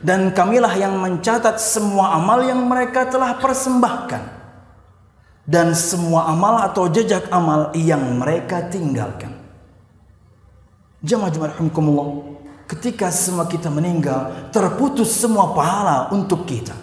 Dan 0.00 0.32
kamilah 0.32 0.72
yang 0.80 0.96
mencatat 0.96 1.60
semua 1.60 2.16
amal 2.16 2.40
yang 2.40 2.64
mereka 2.64 3.04
telah 3.04 3.36
persembahkan. 3.36 4.32
Dan 5.44 5.76
semua 5.76 6.32
amal 6.32 6.64
atau 6.64 6.88
jejak 6.88 7.28
amal 7.28 7.70
yang 7.76 8.16
mereka 8.16 8.64
tinggalkan. 8.64 9.36
Jemaah 11.04 11.52
rahimkumullah. 11.52 12.35
Ketika 12.66 13.14
semua 13.14 13.46
kita 13.46 13.70
meninggal, 13.70 14.50
terputus 14.50 15.14
semua 15.14 15.54
pahala 15.54 16.10
untuk 16.10 16.42
kita. 16.50 16.74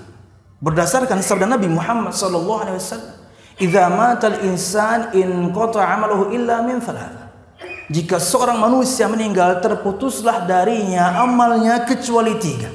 Berdasarkan 0.64 1.20
sabda 1.20 1.44
Nabi 1.44 1.68
Muhammad 1.68 2.16
sallallahu 2.16 2.64
alaihi 2.64 2.80
wasallam, 2.80 3.20
"Idza 3.60 3.84
mata 3.92 4.32
al-insan 4.32 5.12
in 5.12 5.52
qata 5.52 5.84
'amaluhu 5.84 6.32
illa 6.32 6.64
min 6.64 6.80
thalath." 6.80 7.36
Jika 7.92 8.16
seorang 8.16 8.64
manusia 8.64 9.12
meninggal 9.12 9.60
terputuslah 9.60 10.48
darinya 10.48 11.20
amalnya 11.20 11.84
kecuali 11.84 12.40
tiga. 12.40 12.72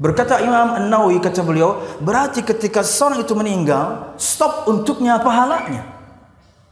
Berkata 0.00 0.40
Imam 0.40 0.72
An-Nawawi 0.72 1.20
kata 1.20 1.44
beliau, 1.44 1.84
berarti 2.00 2.40
ketika 2.40 2.80
seorang 2.80 3.28
itu 3.28 3.36
meninggal, 3.36 4.16
stop 4.16 4.64
untuknya 4.72 5.20
pahalanya. 5.20 5.84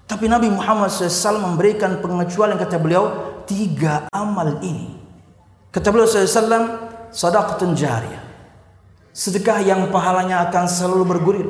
Tapi 0.08 0.24
Nabi 0.24 0.48
Muhammad 0.48 0.88
SAW 0.88 1.40
memberikan 1.40 2.00
pengecualian 2.00 2.56
kata 2.56 2.76
beliau, 2.80 3.04
tiga 3.44 4.08
amal 4.08 4.60
ini. 4.64 5.03
Kata 5.74 5.90
beliau 5.90 6.06
SAW, 6.06 7.10
sadaqatun 7.10 7.74
jariyah. 7.74 8.22
Sedekah 9.10 9.58
yang 9.66 9.90
pahalanya 9.90 10.46
akan 10.46 10.70
selalu 10.70 11.04
bergulir. 11.06 11.48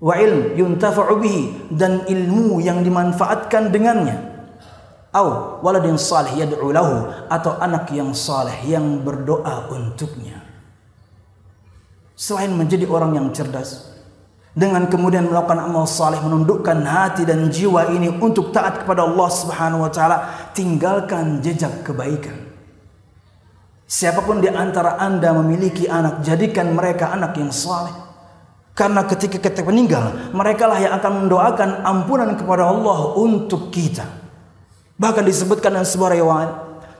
Wa 0.00 0.16
ilm 0.16 0.56
yuntafa'u 0.56 1.20
bihi 1.20 1.68
dan 1.74 2.08
ilmu 2.08 2.64
yang 2.64 2.80
dimanfaatkan 2.80 3.68
dengannya 3.68 4.38
au 5.12 5.58
waladin 5.64 5.96
salih 5.96 6.36
yad'u 6.36 6.68
lahu 6.70 7.08
atau 7.32 7.56
anak 7.58 7.88
yang 7.90 8.12
saleh 8.12 8.54
yang 8.68 9.00
berdoa 9.00 9.72
untuknya. 9.72 10.44
Selain 12.18 12.50
menjadi 12.50 12.84
orang 12.90 13.14
yang 13.14 13.26
cerdas 13.30 13.94
dengan 14.58 14.90
kemudian 14.90 15.30
melakukan 15.30 15.62
amal 15.62 15.86
saleh 15.86 16.18
menundukkan 16.18 16.82
hati 16.82 17.22
dan 17.22 17.46
jiwa 17.46 17.94
ini 17.94 18.10
untuk 18.18 18.50
taat 18.50 18.82
kepada 18.82 19.06
Allah 19.06 19.28
Subhanahu 19.30 19.86
wa 19.86 19.90
taala, 19.92 20.50
tinggalkan 20.50 21.38
jejak 21.38 21.86
kebaikan. 21.86 22.47
Siapa 23.88 24.20
pun 24.20 24.44
di 24.44 24.52
antara 24.52 25.00
Anda 25.00 25.32
memiliki 25.32 25.88
anak, 25.88 26.20
jadikan 26.20 26.76
mereka 26.76 27.08
anak 27.08 27.32
yang 27.40 27.48
saleh. 27.48 27.96
Karena 28.76 29.08
ketika 29.08 29.40
kita 29.40 29.64
meninggal, 29.64 30.28
mereka 30.36 30.68
lah 30.68 30.76
yang 30.76 30.92
akan 31.00 31.24
mendoakan 31.24 31.70
ampunan 31.88 32.36
kepada 32.36 32.68
Allah 32.68 33.16
untuk 33.16 33.72
kita. 33.72 34.04
Bahkan 35.00 35.24
disebutkan 35.24 35.72
dalam 35.72 35.88
sebuah 35.88 36.12
riwayat 36.20 36.50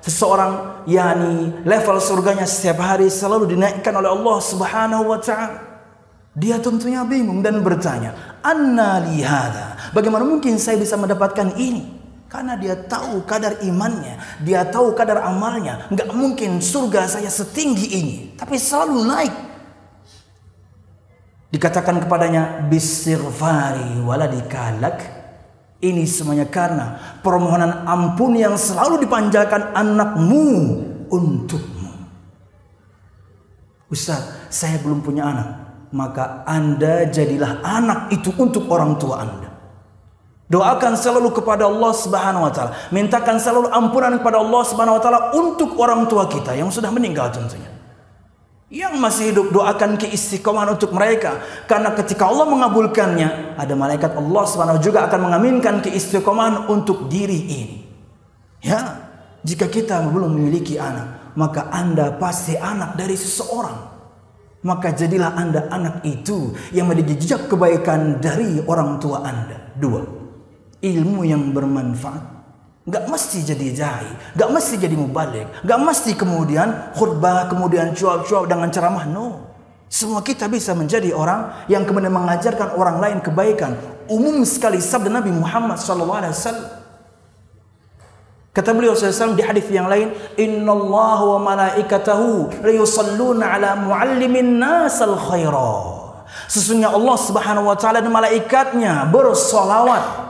seseorang 0.00 0.82
yakni 0.88 1.60
level 1.68 2.00
surganya 2.00 2.48
setiap 2.48 2.80
hari 2.80 3.12
selalu 3.12 3.52
dinaikkan 3.52 3.92
oleh 3.92 4.08
Allah 4.08 4.36
Subhanahu 4.40 5.12
wa 5.12 5.20
taala. 5.20 5.60
Dia 6.32 6.56
tentunya 6.56 7.04
bingung 7.04 7.44
dan 7.44 7.60
bertanya, 7.60 8.40
"Anna 8.40 9.02
li 9.04 9.20
Bagaimana 9.92 10.24
mungkin 10.24 10.56
saya 10.56 10.80
bisa 10.80 10.96
mendapatkan 10.96 11.52
ini? 11.60 11.97
Karena 12.28 12.60
dia 12.60 12.76
tahu 12.76 13.24
kadar 13.24 13.64
imannya, 13.64 14.20
dia 14.44 14.60
tahu 14.68 14.92
kadar 14.92 15.24
amalnya. 15.24 15.88
Enggak 15.88 16.12
mungkin 16.12 16.60
surga 16.60 17.08
saya 17.08 17.32
setinggi 17.32 17.88
ini, 17.88 18.16
tapi 18.36 18.60
selalu 18.60 19.00
naik. 19.08 19.34
Dikatakan 21.48 22.04
kepadanya, 22.04 22.68
"Bisirfari 22.68 24.04
waladikalak." 24.04 25.16
Ini 25.80 26.04
semuanya 26.04 26.44
karena 26.44 27.16
permohonan 27.24 27.88
ampun 27.88 28.36
yang 28.36 28.60
selalu 28.60 29.08
dipanjatkan 29.08 29.72
anakmu 29.72 30.84
untukmu. 31.08 31.92
Ustaz, 33.88 34.52
saya 34.52 34.76
belum 34.84 35.00
punya 35.00 35.24
anak. 35.24 35.48
Maka 35.96 36.44
Anda 36.44 37.08
jadilah 37.08 37.64
anak 37.64 38.12
itu 38.12 38.28
untuk 38.36 38.68
orang 38.68 39.00
tua 39.00 39.24
Anda. 39.24 39.47
Doakan 40.48 40.96
selalu 40.96 41.36
kepada 41.36 41.68
Allah 41.68 41.92
Subhanahu 41.92 42.48
wa 42.48 42.52
taala. 42.52 42.72
Mintakan 42.88 43.36
selalu 43.36 43.68
ampunan 43.68 44.16
kepada 44.16 44.40
Allah 44.40 44.62
Subhanahu 44.64 44.96
wa 44.96 45.02
taala 45.04 45.20
untuk 45.36 45.76
orang 45.76 46.08
tua 46.08 46.24
kita 46.24 46.56
yang 46.56 46.72
sudah 46.72 46.88
meninggal 46.88 47.28
tentunya. 47.28 47.68
Yang 48.72 48.94
masih 49.00 49.24
hidup 49.32 49.52
doakan 49.52 50.00
keistiqomahan 50.00 50.76
untuk 50.76 50.92
mereka 50.92 51.40
karena 51.64 51.92
ketika 51.96 52.28
Allah 52.28 52.48
mengabulkannya 52.48 53.60
ada 53.60 53.74
malaikat 53.76 54.12
Allah 54.16 54.44
Subhanahu 54.44 54.80
juga 54.80 55.04
akan 55.08 55.28
mengaminkan 55.28 55.84
keistiqomahan 55.84 56.68
untuk 56.72 57.12
diri 57.12 57.40
ini. 57.48 57.78
Ya, 58.64 59.08
jika 59.44 59.68
kita 59.68 60.00
belum 60.08 60.32
memiliki 60.32 60.80
anak, 60.80 61.36
maka 61.36 61.68
Anda 61.68 62.16
pasti 62.16 62.56
anak 62.56 62.96
dari 62.96 63.16
seseorang. 63.16 64.00
Maka 64.64 64.90
jadilah 64.96 65.38
Anda 65.38 65.70
anak 65.70 66.02
itu 66.02 66.56
yang 66.74 66.90
memiliki 66.90 67.20
jejak 67.20 67.46
kebaikan 67.46 68.18
dari 68.18 68.58
orang 68.64 68.98
tua 68.98 69.22
Anda. 69.22 69.70
Dua, 69.78 70.17
ilmu 70.82 71.26
yang 71.26 71.50
bermanfaat 71.50 72.38
Gak 72.88 73.04
mesti 73.04 73.44
jadi 73.44 73.68
jahil, 73.76 74.16
gak 74.32 74.48
mesti 74.48 74.80
jadi 74.80 74.96
mubalik, 74.96 75.44
gak 75.60 75.76
mesti 75.76 76.16
kemudian 76.16 76.96
khutbah, 76.96 77.44
kemudian 77.44 77.92
cuap-cuap 77.92 78.48
dengan 78.48 78.72
ceramah. 78.72 79.04
No. 79.04 79.44
Semua 79.92 80.24
kita 80.24 80.48
bisa 80.48 80.72
menjadi 80.72 81.12
orang 81.12 81.68
yang 81.68 81.84
kemudian 81.84 82.08
mengajarkan 82.08 82.80
orang 82.80 82.96
lain 82.96 83.18
kebaikan. 83.20 83.76
Umum 84.08 84.40
sekali 84.48 84.80
sabda 84.80 85.20
Nabi 85.20 85.28
Muhammad 85.36 85.76
SAW. 85.76 86.80
Kata 88.56 88.72
beliau 88.72 88.96
SAW 88.96 89.36
di 89.36 89.44
hadis 89.44 89.68
yang 89.68 89.84
lain, 89.92 90.08
Inna 90.40 90.72
Allah 90.72 91.20
wa 91.36 91.38
malaikatahu 91.44 92.64
yusalluna 92.64 93.52
ala 93.52 93.76
muallimin 93.76 94.56
nasal 94.56 95.12
khaira. 95.12 96.00
Sesungguhnya 96.48 96.88
Allah 96.88 97.16
Subhanahu 97.20 97.68
wa 97.68 97.76
taala 97.76 98.00
dan 98.00 98.08
malaikatnya 98.08 99.08
bersolawat 99.12 100.27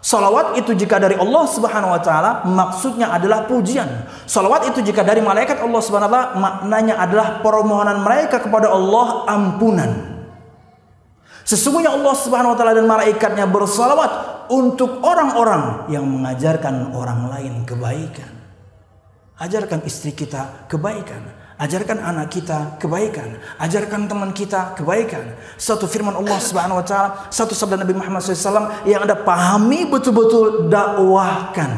Salawat 0.00 0.56
itu 0.56 0.72
jika 0.72 0.96
dari 0.96 1.12
Allah 1.12 1.44
Subhanahu 1.44 1.92
wa 1.92 2.00
taala 2.00 2.30
maksudnya 2.48 3.12
adalah 3.12 3.44
pujian. 3.44 4.08
Salawat 4.24 4.72
itu 4.72 4.80
jika 4.80 5.04
dari 5.04 5.20
malaikat 5.20 5.60
Allah 5.60 5.80
Subhanahu 5.84 6.08
wa 6.08 6.14
taala 6.16 6.28
maknanya 6.40 6.96
adalah 6.96 7.44
permohonan 7.44 8.00
mereka 8.00 8.40
kepada 8.40 8.72
Allah 8.72 9.28
ampunan. 9.28 9.90
Sesungguhnya 11.44 11.92
Allah 11.92 12.16
Subhanahu 12.16 12.52
wa 12.52 12.56
taala 12.56 12.72
dan 12.72 12.88
malaikatnya 12.88 13.44
bersalawat 13.44 14.12
untuk 14.48 15.04
orang-orang 15.04 15.92
yang 15.92 16.08
mengajarkan 16.08 16.96
orang 16.96 17.28
lain 17.28 17.54
kebaikan. 17.68 18.32
Ajarkan 19.36 19.84
istri 19.84 20.16
kita 20.16 20.68
kebaikan. 20.68 21.39
Ajarkan 21.60 22.00
anak 22.00 22.32
kita 22.32 22.80
kebaikan, 22.80 23.36
ajarkan 23.60 24.08
teman 24.08 24.32
kita 24.32 24.72
kebaikan. 24.80 25.36
Satu 25.60 25.84
firman 25.84 26.16
Allah 26.16 26.40
Subhanahu 26.40 26.80
wa 26.80 26.86
taala, 26.88 27.28
satu 27.28 27.52
sabda 27.52 27.76
Nabi 27.76 27.92
Muhammad 27.92 28.24
SAW 28.24 28.88
yang 28.88 29.04
Anda 29.04 29.12
pahami 29.12 29.84
betul-betul 29.84 30.72
dakwahkan. 30.72 31.68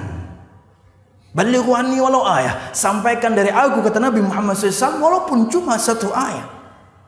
Balighu 1.35 1.75
anni 1.75 1.99
walau 1.99 2.23
ayah. 2.31 2.71
Sampaikan 2.71 3.35
dari 3.35 3.51
aku 3.51 3.83
kata 3.83 3.99
Nabi 3.99 4.23
Muhammad 4.23 4.55
SAW 4.55 5.03
walaupun 5.03 5.51
cuma 5.51 5.75
satu 5.75 6.15
ayat. 6.15 6.47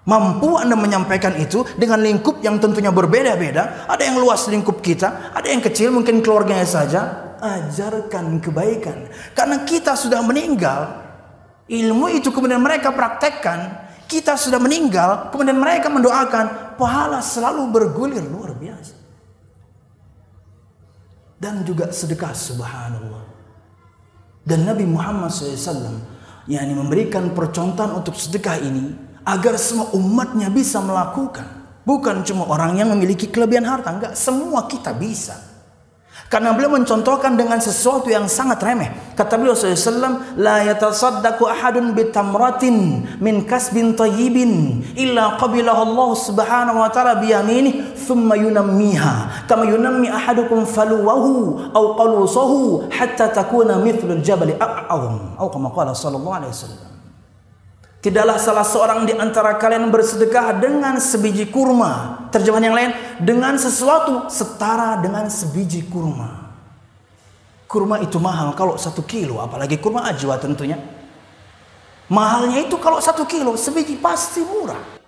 Mampu 0.02 0.58
Anda 0.58 0.74
menyampaikan 0.74 1.38
itu 1.38 1.62
dengan 1.78 2.02
lingkup 2.02 2.42
yang 2.42 2.58
tentunya 2.58 2.90
berbeda-beda. 2.90 3.86
Ada 3.86 4.02
yang 4.02 4.18
luas 4.18 4.50
lingkup 4.50 4.82
kita, 4.82 5.30
ada 5.30 5.46
yang 5.46 5.62
kecil 5.62 5.94
mungkin 5.94 6.26
keluarganya 6.26 6.66
saja. 6.66 7.00
Ajarkan 7.38 8.42
kebaikan. 8.42 9.06
Karena 9.30 9.62
kita 9.62 9.94
sudah 9.94 10.26
meninggal, 10.26 11.03
Ilmu 11.64 12.12
itu 12.12 12.28
kemudian 12.28 12.60
mereka 12.60 12.92
praktekkan. 12.92 13.84
Kita 14.04 14.36
sudah 14.36 14.60
meninggal, 14.60 15.32
kemudian 15.32 15.56
mereka 15.56 15.88
mendoakan, 15.88 16.76
pahala 16.76 17.24
selalu 17.24 17.72
bergulir 17.72 18.20
luar 18.20 18.52
biasa. 18.52 18.94
Dan 21.40 21.64
juga 21.64 21.88
sedekah 21.88 22.36
subhanallah. 22.36 23.24
Dan 24.44 24.68
Nabi 24.68 24.84
Muhammad 24.84 25.32
SAW 25.32 26.04
yakni 26.44 26.76
memberikan 26.76 27.32
percontohan 27.32 27.96
untuk 27.96 28.12
sedekah 28.12 28.60
ini 28.60 28.92
agar 29.24 29.56
semua 29.56 29.88
umatnya 29.96 30.52
bisa 30.52 30.84
melakukan. 30.84 31.64
Bukan 31.84 32.24
cuma 32.24 32.48
orang 32.48 32.80
yang 32.80 32.92
memiliki 32.92 33.28
kelebihan 33.28 33.64
harta, 33.68 33.92
enggak, 33.92 34.12
semua 34.16 34.64
kita 34.68 34.92
bisa. 34.96 35.36
Karena 36.32 36.56
beliau 36.56 36.72
mencontohkan 36.72 37.36
dengan 37.38 37.60
sesuatu 37.60 38.10
yang 38.10 38.26
sangat 38.26 38.58
remeh. 38.64 38.90
Kata 39.14 39.38
beliau 39.38 39.54
SAW, 39.54 40.34
La 40.40 40.64
yatasaddaqu 40.66 41.46
ahadun 41.46 41.94
bitamratin 41.94 43.06
min 43.22 43.44
kasbin 43.46 43.94
tayyibin 43.94 44.82
illa 44.98 45.38
qabilah 45.38 45.76
Allah 45.84 46.10
subhanahu 46.16 46.80
wa 46.80 46.90
ta'ala 46.90 47.22
biyamini 47.22 47.94
thumma 47.94 48.34
yunammiha 48.34 49.46
kama 49.46 49.68
yunammi 49.68 50.10
ahadukum 50.10 50.66
faluwahu 50.66 51.70
au 51.70 51.84
qalusahu 51.94 52.88
hatta 52.90 53.30
takuna 53.30 53.78
mithlul 53.78 54.18
jabali 54.24 54.56
a'awam. 54.58 55.38
Atau 55.38 55.54
kama 55.54 55.70
qala 55.70 55.94
sallallahu 55.94 56.34
alaihi 56.40 56.50
wasallam. 56.50 56.93
Tidaklah 58.04 58.36
salah 58.36 58.68
seorang 58.68 59.08
di 59.08 59.16
antara 59.16 59.56
kalian 59.56 59.88
bersedekah 59.88 60.60
dengan 60.60 61.00
sebiji 61.00 61.48
kurma. 61.48 62.28
Terjemahan 62.28 62.68
yang 62.68 62.76
lain, 62.76 62.92
dengan 63.16 63.56
sesuatu 63.56 64.28
setara 64.28 65.00
dengan 65.00 65.24
sebiji 65.32 65.88
kurma. 65.88 66.52
Kurma 67.64 68.04
itu 68.04 68.20
mahal 68.20 68.52
kalau 68.52 68.76
satu 68.76 69.00
kilo, 69.08 69.40
apalagi 69.40 69.80
kurma 69.80 70.04
ajwa 70.04 70.36
tentunya. 70.36 70.76
Mahalnya 72.12 72.68
itu 72.68 72.76
kalau 72.76 73.00
satu 73.00 73.24
kilo, 73.24 73.56
sebiji 73.56 73.96
pasti 73.96 74.44
murah. 74.44 75.00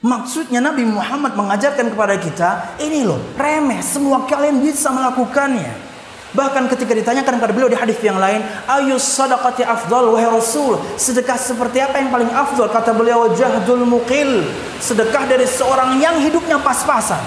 Maksudnya 0.00 0.64
Nabi 0.64 0.88
Muhammad 0.88 1.36
mengajarkan 1.36 1.92
kepada 1.92 2.16
kita, 2.16 2.80
ini 2.80 3.04
loh, 3.04 3.20
remeh, 3.36 3.84
semua 3.84 4.24
kalian 4.24 4.64
bisa 4.64 4.88
melakukannya. 4.88 5.87
Bahkan 6.28 6.68
ketika 6.76 6.92
ditanyakan 6.92 7.40
kepada 7.40 7.52
beliau 7.56 7.72
di 7.72 7.78
hadis 7.78 7.96
yang 8.04 8.20
lain, 8.20 8.44
ayus 8.68 9.00
sadaqati 9.16 9.64
afdal 9.64 10.12
wahai 10.12 10.28
Rasul, 10.28 10.76
sedekah 11.00 11.40
seperti 11.40 11.80
apa 11.80 11.96
yang 12.04 12.12
paling 12.12 12.28
afdal? 12.28 12.68
Kata 12.68 12.92
beliau, 12.92 13.32
jahdul 13.32 13.88
muqil, 13.88 14.44
sedekah 14.76 15.24
dari 15.24 15.48
seorang 15.48 15.96
yang 15.96 16.20
hidupnya 16.20 16.60
pas-pasan. 16.60 17.20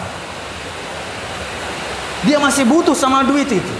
Dia 2.30 2.38
masih 2.38 2.70
butuh 2.70 2.94
sama 2.94 3.26
duit 3.26 3.50
itu. 3.50 3.74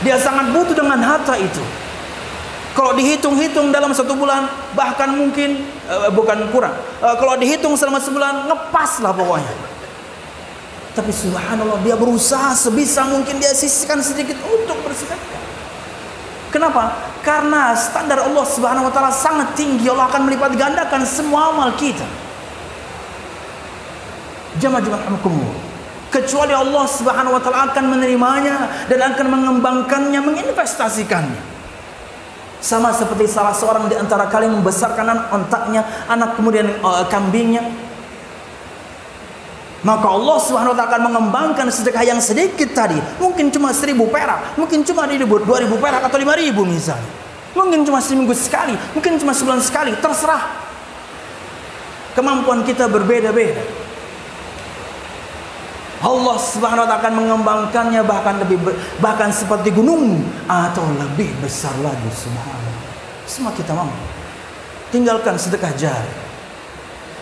Dia 0.00 0.16
sangat 0.16 0.48
butuh 0.48 0.72
dengan 0.72 0.96
harta 1.04 1.36
itu. 1.36 1.60
Kalau 2.72 2.96
dihitung-hitung 2.96 3.72
dalam 3.72 3.92
satu 3.92 4.16
bulan, 4.16 4.48
bahkan 4.72 5.12
mungkin 5.12 5.60
uh, 5.88 6.08
bukan 6.12 6.48
kurang. 6.52 6.72
Uh, 7.04 7.16
kalau 7.20 7.36
dihitung 7.36 7.76
selama 7.76 8.00
sebulan, 8.00 8.48
ngepas 8.48 9.00
lah 9.00 9.12
pokoknya. 9.12 9.75
Tapi 10.96 11.12
subhanallah 11.12 11.84
dia 11.84 11.92
berusaha 11.92 12.56
sebisa 12.56 13.04
mungkin 13.04 13.36
dia 13.36 13.52
sisihkan 13.52 14.00
sedikit 14.00 14.40
untuk 14.48 14.80
bersedekah. 14.80 15.44
Kenapa? 16.48 17.12
Karena 17.20 17.76
standar 17.76 18.24
Allah 18.24 18.46
Subhanahu 18.48 18.88
wa 18.88 18.92
taala 18.94 19.12
sangat 19.12 19.52
tinggi. 19.52 19.92
Allah 19.92 20.08
akan 20.08 20.24
melipat 20.24 20.56
gandakan 20.56 21.04
semua 21.04 21.52
amal 21.52 21.68
kita. 21.76 22.06
Jamaah-jamaah 24.56 25.20
Kecuali 26.08 26.56
Allah 26.56 26.84
Subhanahu 26.88 27.36
wa 27.36 27.42
taala 27.44 27.68
akan 27.68 27.84
menerimanya 27.92 28.88
dan 28.88 29.04
akan 29.12 29.26
mengembangkannya, 29.36 30.16
menginvestasikannya. 30.24 31.44
Sama 32.56 32.88
seperti 32.96 33.28
salah 33.28 33.52
seorang 33.52 33.84
di 33.92 34.00
antara 34.00 34.32
kalian 34.32 34.56
membesarkan 34.56 35.28
ontaknya, 35.28 35.84
anak 36.08 36.40
kemudian 36.40 36.72
uh, 36.80 37.04
kambingnya, 37.04 37.68
maka 39.84 40.08
Allah 40.08 40.38
taala 40.40 40.72
akan 40.72 41.00
mengembangkan 41.12 41.68
sedekah 41.68 42.00
yang 42.06 42.20
sedikit 42.22 42.72
tadi. 42.72 42.96
Mungkin 43.20 43.52
cuma 43.52 43.76
seribu 43.76 44.08
perak, 44.08 44.56
mungkin 44.56 44.80
cuma 44.86 45.04
ribu, 45.04 45.36
dua 45.44 45.60
ribu 45.60 45.76
perak 45.76 46.00
atau 46.08 46.16
lima 46.16 46.32
ribu 46.32 46.64
misalnya. 46.64 47.04
Mungkin 47.52 47.84
cuma 47.84 48.00
seminggu 48.00 48.32
sekali, 48.36 48.76
mungkin 48.96 49.20
cuma 49.20 49.32
sebulan 49.36 49.60
sekali, 49.60 49.92
terserah. 50.00 50.64
Kemampuan 52.16 52.64
kita 52.64 52.88
berbeda-beda. 52.88 53.60
Allah 56.00 56.36
taala 56.40 56.84
akan 56.88 57.12
mengembangkannya 57.12 58.00
bahkan 58.04 58.40
lebih 58.40 58.60
bahkan 59.00 59.32
seperti 59.32 59.72
gunung 59.72 60.24
atau 60.48 60.84
lebih 60.96 61.28
besar 61.40 61.72
lagi 61.84 62.08
subhanallah. 62.12 62.92
Semua 63.28 63.52
kita 63.52 63.72
mampu. 63.76 63.96
Tinggalkan 64.92 65.34
sedekah 65.36 65.72
jari 65.74 66.25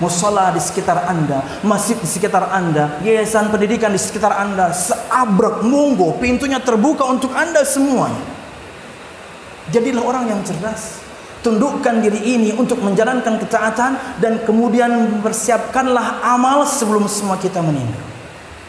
musola 0.02 0.50
di 0.50 0.58
sekitar 0.58 1.06
Anda, 1.06 1.42
masjid 1.62 1.94
di 1.94 2.08
sekitar 2.08 2.50
Anda, 2.50 2.98
yayasan 3.04 3.50
pendidikan 3.54 3.94
di 3.94 4.00
sekitar 4.00 4.34
Anda, 4.34 4.74
seabrek 4.74 5.62
monggo, 5.62 6.18
pintunya 6.18 6.58
terbuka 6.58 7.06
untuk 7.06 7.30
Anda 7.34 7.62
semuanya. 7.62 8.22
Jadilah 9.70 10.02
orang 10.04 10.24
yang 10.28 10.40
cerdas. 10.42 11.04
Tundukkan 11.44 12.00
diri 12.00 12.24
ini 12.24 12.56
untuk 12.56 12.80
menjalankan 12.80 13.36
ketaatan 13.36 14.16
dan 14.16 14.40
kemudian 14.48 15.20
persiapkanlah 15.20 16.24
amal 16.24 16.64
sebelum 16.64 17.04
semua 17.04 17.36
kita 17.36 17.60
meninggal. 17.60 18.00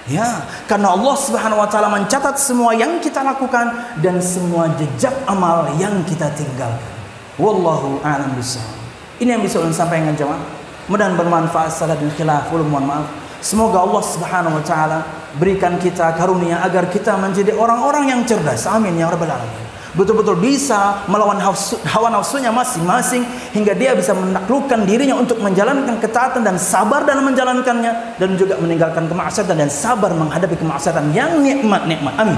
Ya, 0.05 0.43
karena 0.69 0.93
Allah 0.93 1.15
Subhanahu 1.17 1.63
wa 1.63 1.69
taala 1.71 1.89
mencatat 1.89 2.37
semua 2.37 2.75
yang 2.77 3.01
kita 3.01 3.25
lakukan 3.25 3.73
dan 4.03 4.19
semua 4.21 4.69
jejak 4.77 5.15
amal 5.25 5.71
yang 5.79 6.03
kita 6.03 6.29
tinggalkan. 6.35 6.93
Wallahu 7.41 8.03
a'lam 8.05 8.35
bishawab. 8.37 8.75
Ini 9.23 9.39
yang 9.39 9.41
bisa 9.41 9.63
saya 9.63 9.71
sampaikan 9.71 10.11
jemaah. 10.13 10.64
Mudah 10.85 11.09
bermanfaat 11.17 11.73
salah 11.73 11.97
dan 11.97 12.09
khilaf. 12.13 12.53
Mohon 12.53 12.85
maaf. 12.85 13.07
Semoga 13.41 13.81
Allah 13.81 14.01
Subhanahu 14.01 14.57
wa 14.57 14.63
taala 14.65 14.99
berikan 15.37 15.77
kita 15.77 16.17
karunia 16.17 16.65
agar 16.65 16.89
kita 16.89 17.13
menjadi 17.17 17.53
orang-orang 17.53 18.09
yang 18.09 18.21
cerdas. 18.25 18.65
Amin 18.65 18.97
ya 18.97 19.09
rabbal 19.09 19.29
alamin. 19.29 19.65
Betul-betul 19.95 20.35
bisa 20.43 21.07
melawan 21.07 21.39
hawa 21.39 22.09
nafsunya 22.11 22.51
masing-masing 22.51 23.23
hingga 23.55 23.71
dia 23.71 23.95
bisa 23.95 24.11
menaklukkan 24.11 24.83
dirinya 24.83 25.15
untuk 25.15 25.39
menjalankan 25.39 25.95
ketaatan 26.03 26.43
dan 26.43 26.59
sabar 26.59 27.07
dalam 27.07 27.23
menjalankannya 27.31 28.19
dan 28.19 28.35
juga 28.35 28.59
meninggalkan 28.59 29.07
kemaksiatan 29.07 29.55
dan 29.55 29.71
sabar 29.71 30.11
menghadapi 30.11 30.59
kemaksiatan 30.59 31.15
yang 31.15 31.39
nikmat-nikmat. 31.39 32.11
Amin. 32.19 32.35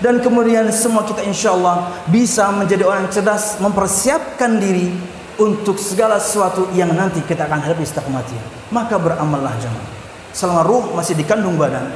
Dan 0.00 0.24
kemudian 0.24 0.72
semua 0.72 1.04
kita 1.04 1.20
insya 1.20 1.52
Allah 1.52 1.92
bisa 2.08 2.48
menjadi 2.48 2.88
orang 2.88 3.12
cerdas 3.12 3.60
mempersiapkan 3.60 4.56
diri 4.56 4.88
untuk 5.36 5.76
segala 5.76 6.16
sesuatu 6.16 6.72
yang 6.72 6.92
nanti 6.96 7.20
kita 7.24 7.44
akan 7.44 7.60
hadapi 7.60 7.84
setelah 7.84 8.08
kematian. 8.08 8.44
Maka 8.72 8.96
beramallah 8.96 9.52
jemaah. 9.60 9.88
Selama 10.32 10.64
ruh 10.64 10.84
masih 10.92 11.16
dikandung 11.16 11.56
badan, 11.56 11.92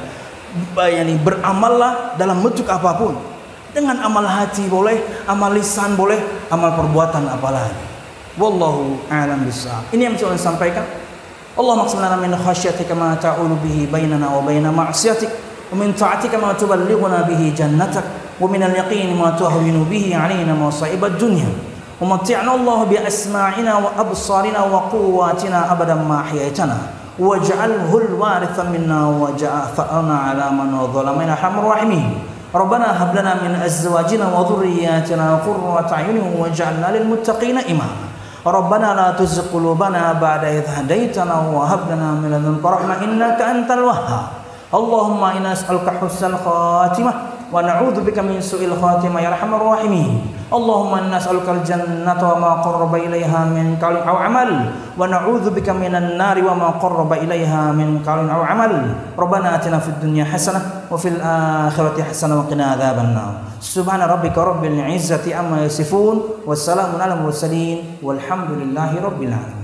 yani 0.77 1.17
beramallah 1.21 2.17
dalam 2.17 2.41
bentuk 2.41 2.65
apa 2.69 2.97
pun. 2.97 3.13
Dengan 3.71 4.03
amal 4.03 4.27
hati 4.27 4.67
boleh, 4.67 4.99
amal 5.29 5.55
lisan 5.55 5.95
boleh, 5.95 6.19
amal 6.51 6.75
perbuatan 6.75 7.23
apalagi. 7.31 7.79
Wallahu 8.35 8.99
a'lam 9.07 9.47
bishawab. 9.47 9.91
Ini 9.95 10.11
yang 10.11 10.15
saya 10.19 10.35
sampaikan. 10.35 10.83
Allah 11.55 11.75
maksudna 11.79 12.15
min 12.19 12.31
khasyatika 12.31 12.95
ma 12.95 13.15
ta'ulu 13.19 13.59
bihi 13.59 13.87
bainana 13.87 14.31
wa 14.31 14.39
baina 14.39 14.71
ma'siyatik 14.71 15.27
wa 15.71 15.83
min 15.83 15.91
ta'atika 15.91 16.39
ma 16.39 16.55
tuballighuna 16.55 17.27
bihi 17.27 17.51
jannatak 17.51 18.03
wa 18.39 18.47
min 18.47 18.63
al-yaqin 18.63 19.11
ma 19.15 19.35
tuhawwinu 19.35 19.83
bihi 19.87 20.15
'alaina 20.15 20.55
masa'ib 20.55 20.99
ad-dunya. 20.99 21.70
ومتعنا 22.01 22.51
الله 22.55 22.79
بأسماعنا 22.83 23.73
وأبصارنا 23.77 24.61
وقواتنا 24.73 25.59
أبدا 25.71 25.95
ما 25.95 26.17
أحييتنا. 26.25 26.77
واجعله 27.19 27.91
الوارث 27.97 28.57
منا 28.73 28.99
واجعل 29.21 29.63
ثأرنا 29.77 30.17
على 30.17 30.45
من 30.49 30.73
ظلمنا. 30.93 31.35
حرم 31.35 31.59
الراحمين. 31.59 32.05
ربنا 32.55 32.87
هب 33.03 33.15
لنا 33.15 33.33
من 33.45 33.53
أزواجنا 33.61 34.25
وذرياتنا 34.33 35.25
قرة 35.45 35.89
أعين 35.93 36.17
واجعلنا 36.41 36.87
للمتقين 36.97 37.57
إماما. 37.57 37.97
ربنا 38.41 38.89
لا 38.97 39.07
تزغ 39.21 39.53
قلوبنا 39.53 40.17
بعد 40.17 40.43
إذ 40.43 40.65
هديتنا 40.65 41.35
وهب 41.53 41.79
لنا 41.93 42.09
من 42.17 42.27
لدنك 42.33 42.65
رحمة 42.65 42.97
إنك 43.05 43.39
أنت 43.41 43.69
الوهاب. 43.71 44.27
اللهم 44.73 45.21
إنا 45.23 45.53
نسألك 45.53 45.87
حسن 46.01 46.33
الخاتمة. 46.33 47.13
ونعوذ 47.51 48.07
بك 48.07 48.19
من 48.19 48.39
سوء 48.41 48.65
الخاتمة 48.65 49.19
يا 49.19 49.29
أرحم 49.35 49.51
الراحمين. 49.53 50.11
اللهم 50.51 50.91
إنا 50.95 51.17
نسألك 51.17 51.47
الجنة 51.47 52.21
وما 52.31 52.51
قرب 52.63 52.95
إليها 52.95 53.45
من 53.45 53.75
قول 53.79 53.97
أو 54.03 54.15
عمل 54.15 54.49
ونعوذ 54.99 55.45
بك 55.55 55.69
من 55.69 55.95
النار 55.95 56.37
وما 56.43 56.69
قرب 56.83 57.11
إليها 57.13 57.71
من 57.71 58.03
قول 58.03 58.29
أو 58.29 58.41
عمل. 58.41 58.73
ربنا 59.19 59.55
آتنا 59.55 59.79
في 59.79 59.89
الدنيا 59.95 60.25
حسنة 60.25 60.61
وفي 60.91 61.07
الآخرة 61.07 62.03
حسنة 62.03 62.39
وقنا 62.39 62.65
عذاب 62.75 62.97
النار. 62.99 63.33
سبحان 63.59 64.01
ربك 64.01 64.37
رب 64.37 64.63
العزة 64.65 65.35
عما 65.35 65.63
يصفون 65.67 66.47
والسلام 66.47 66.99
على 66.99 67.13
المرسلين 67.13 68.03
والحمد 68.03 68.49
لله 68.51 68.91
رب 69.03 69.21
العالمين. 69.23 69.60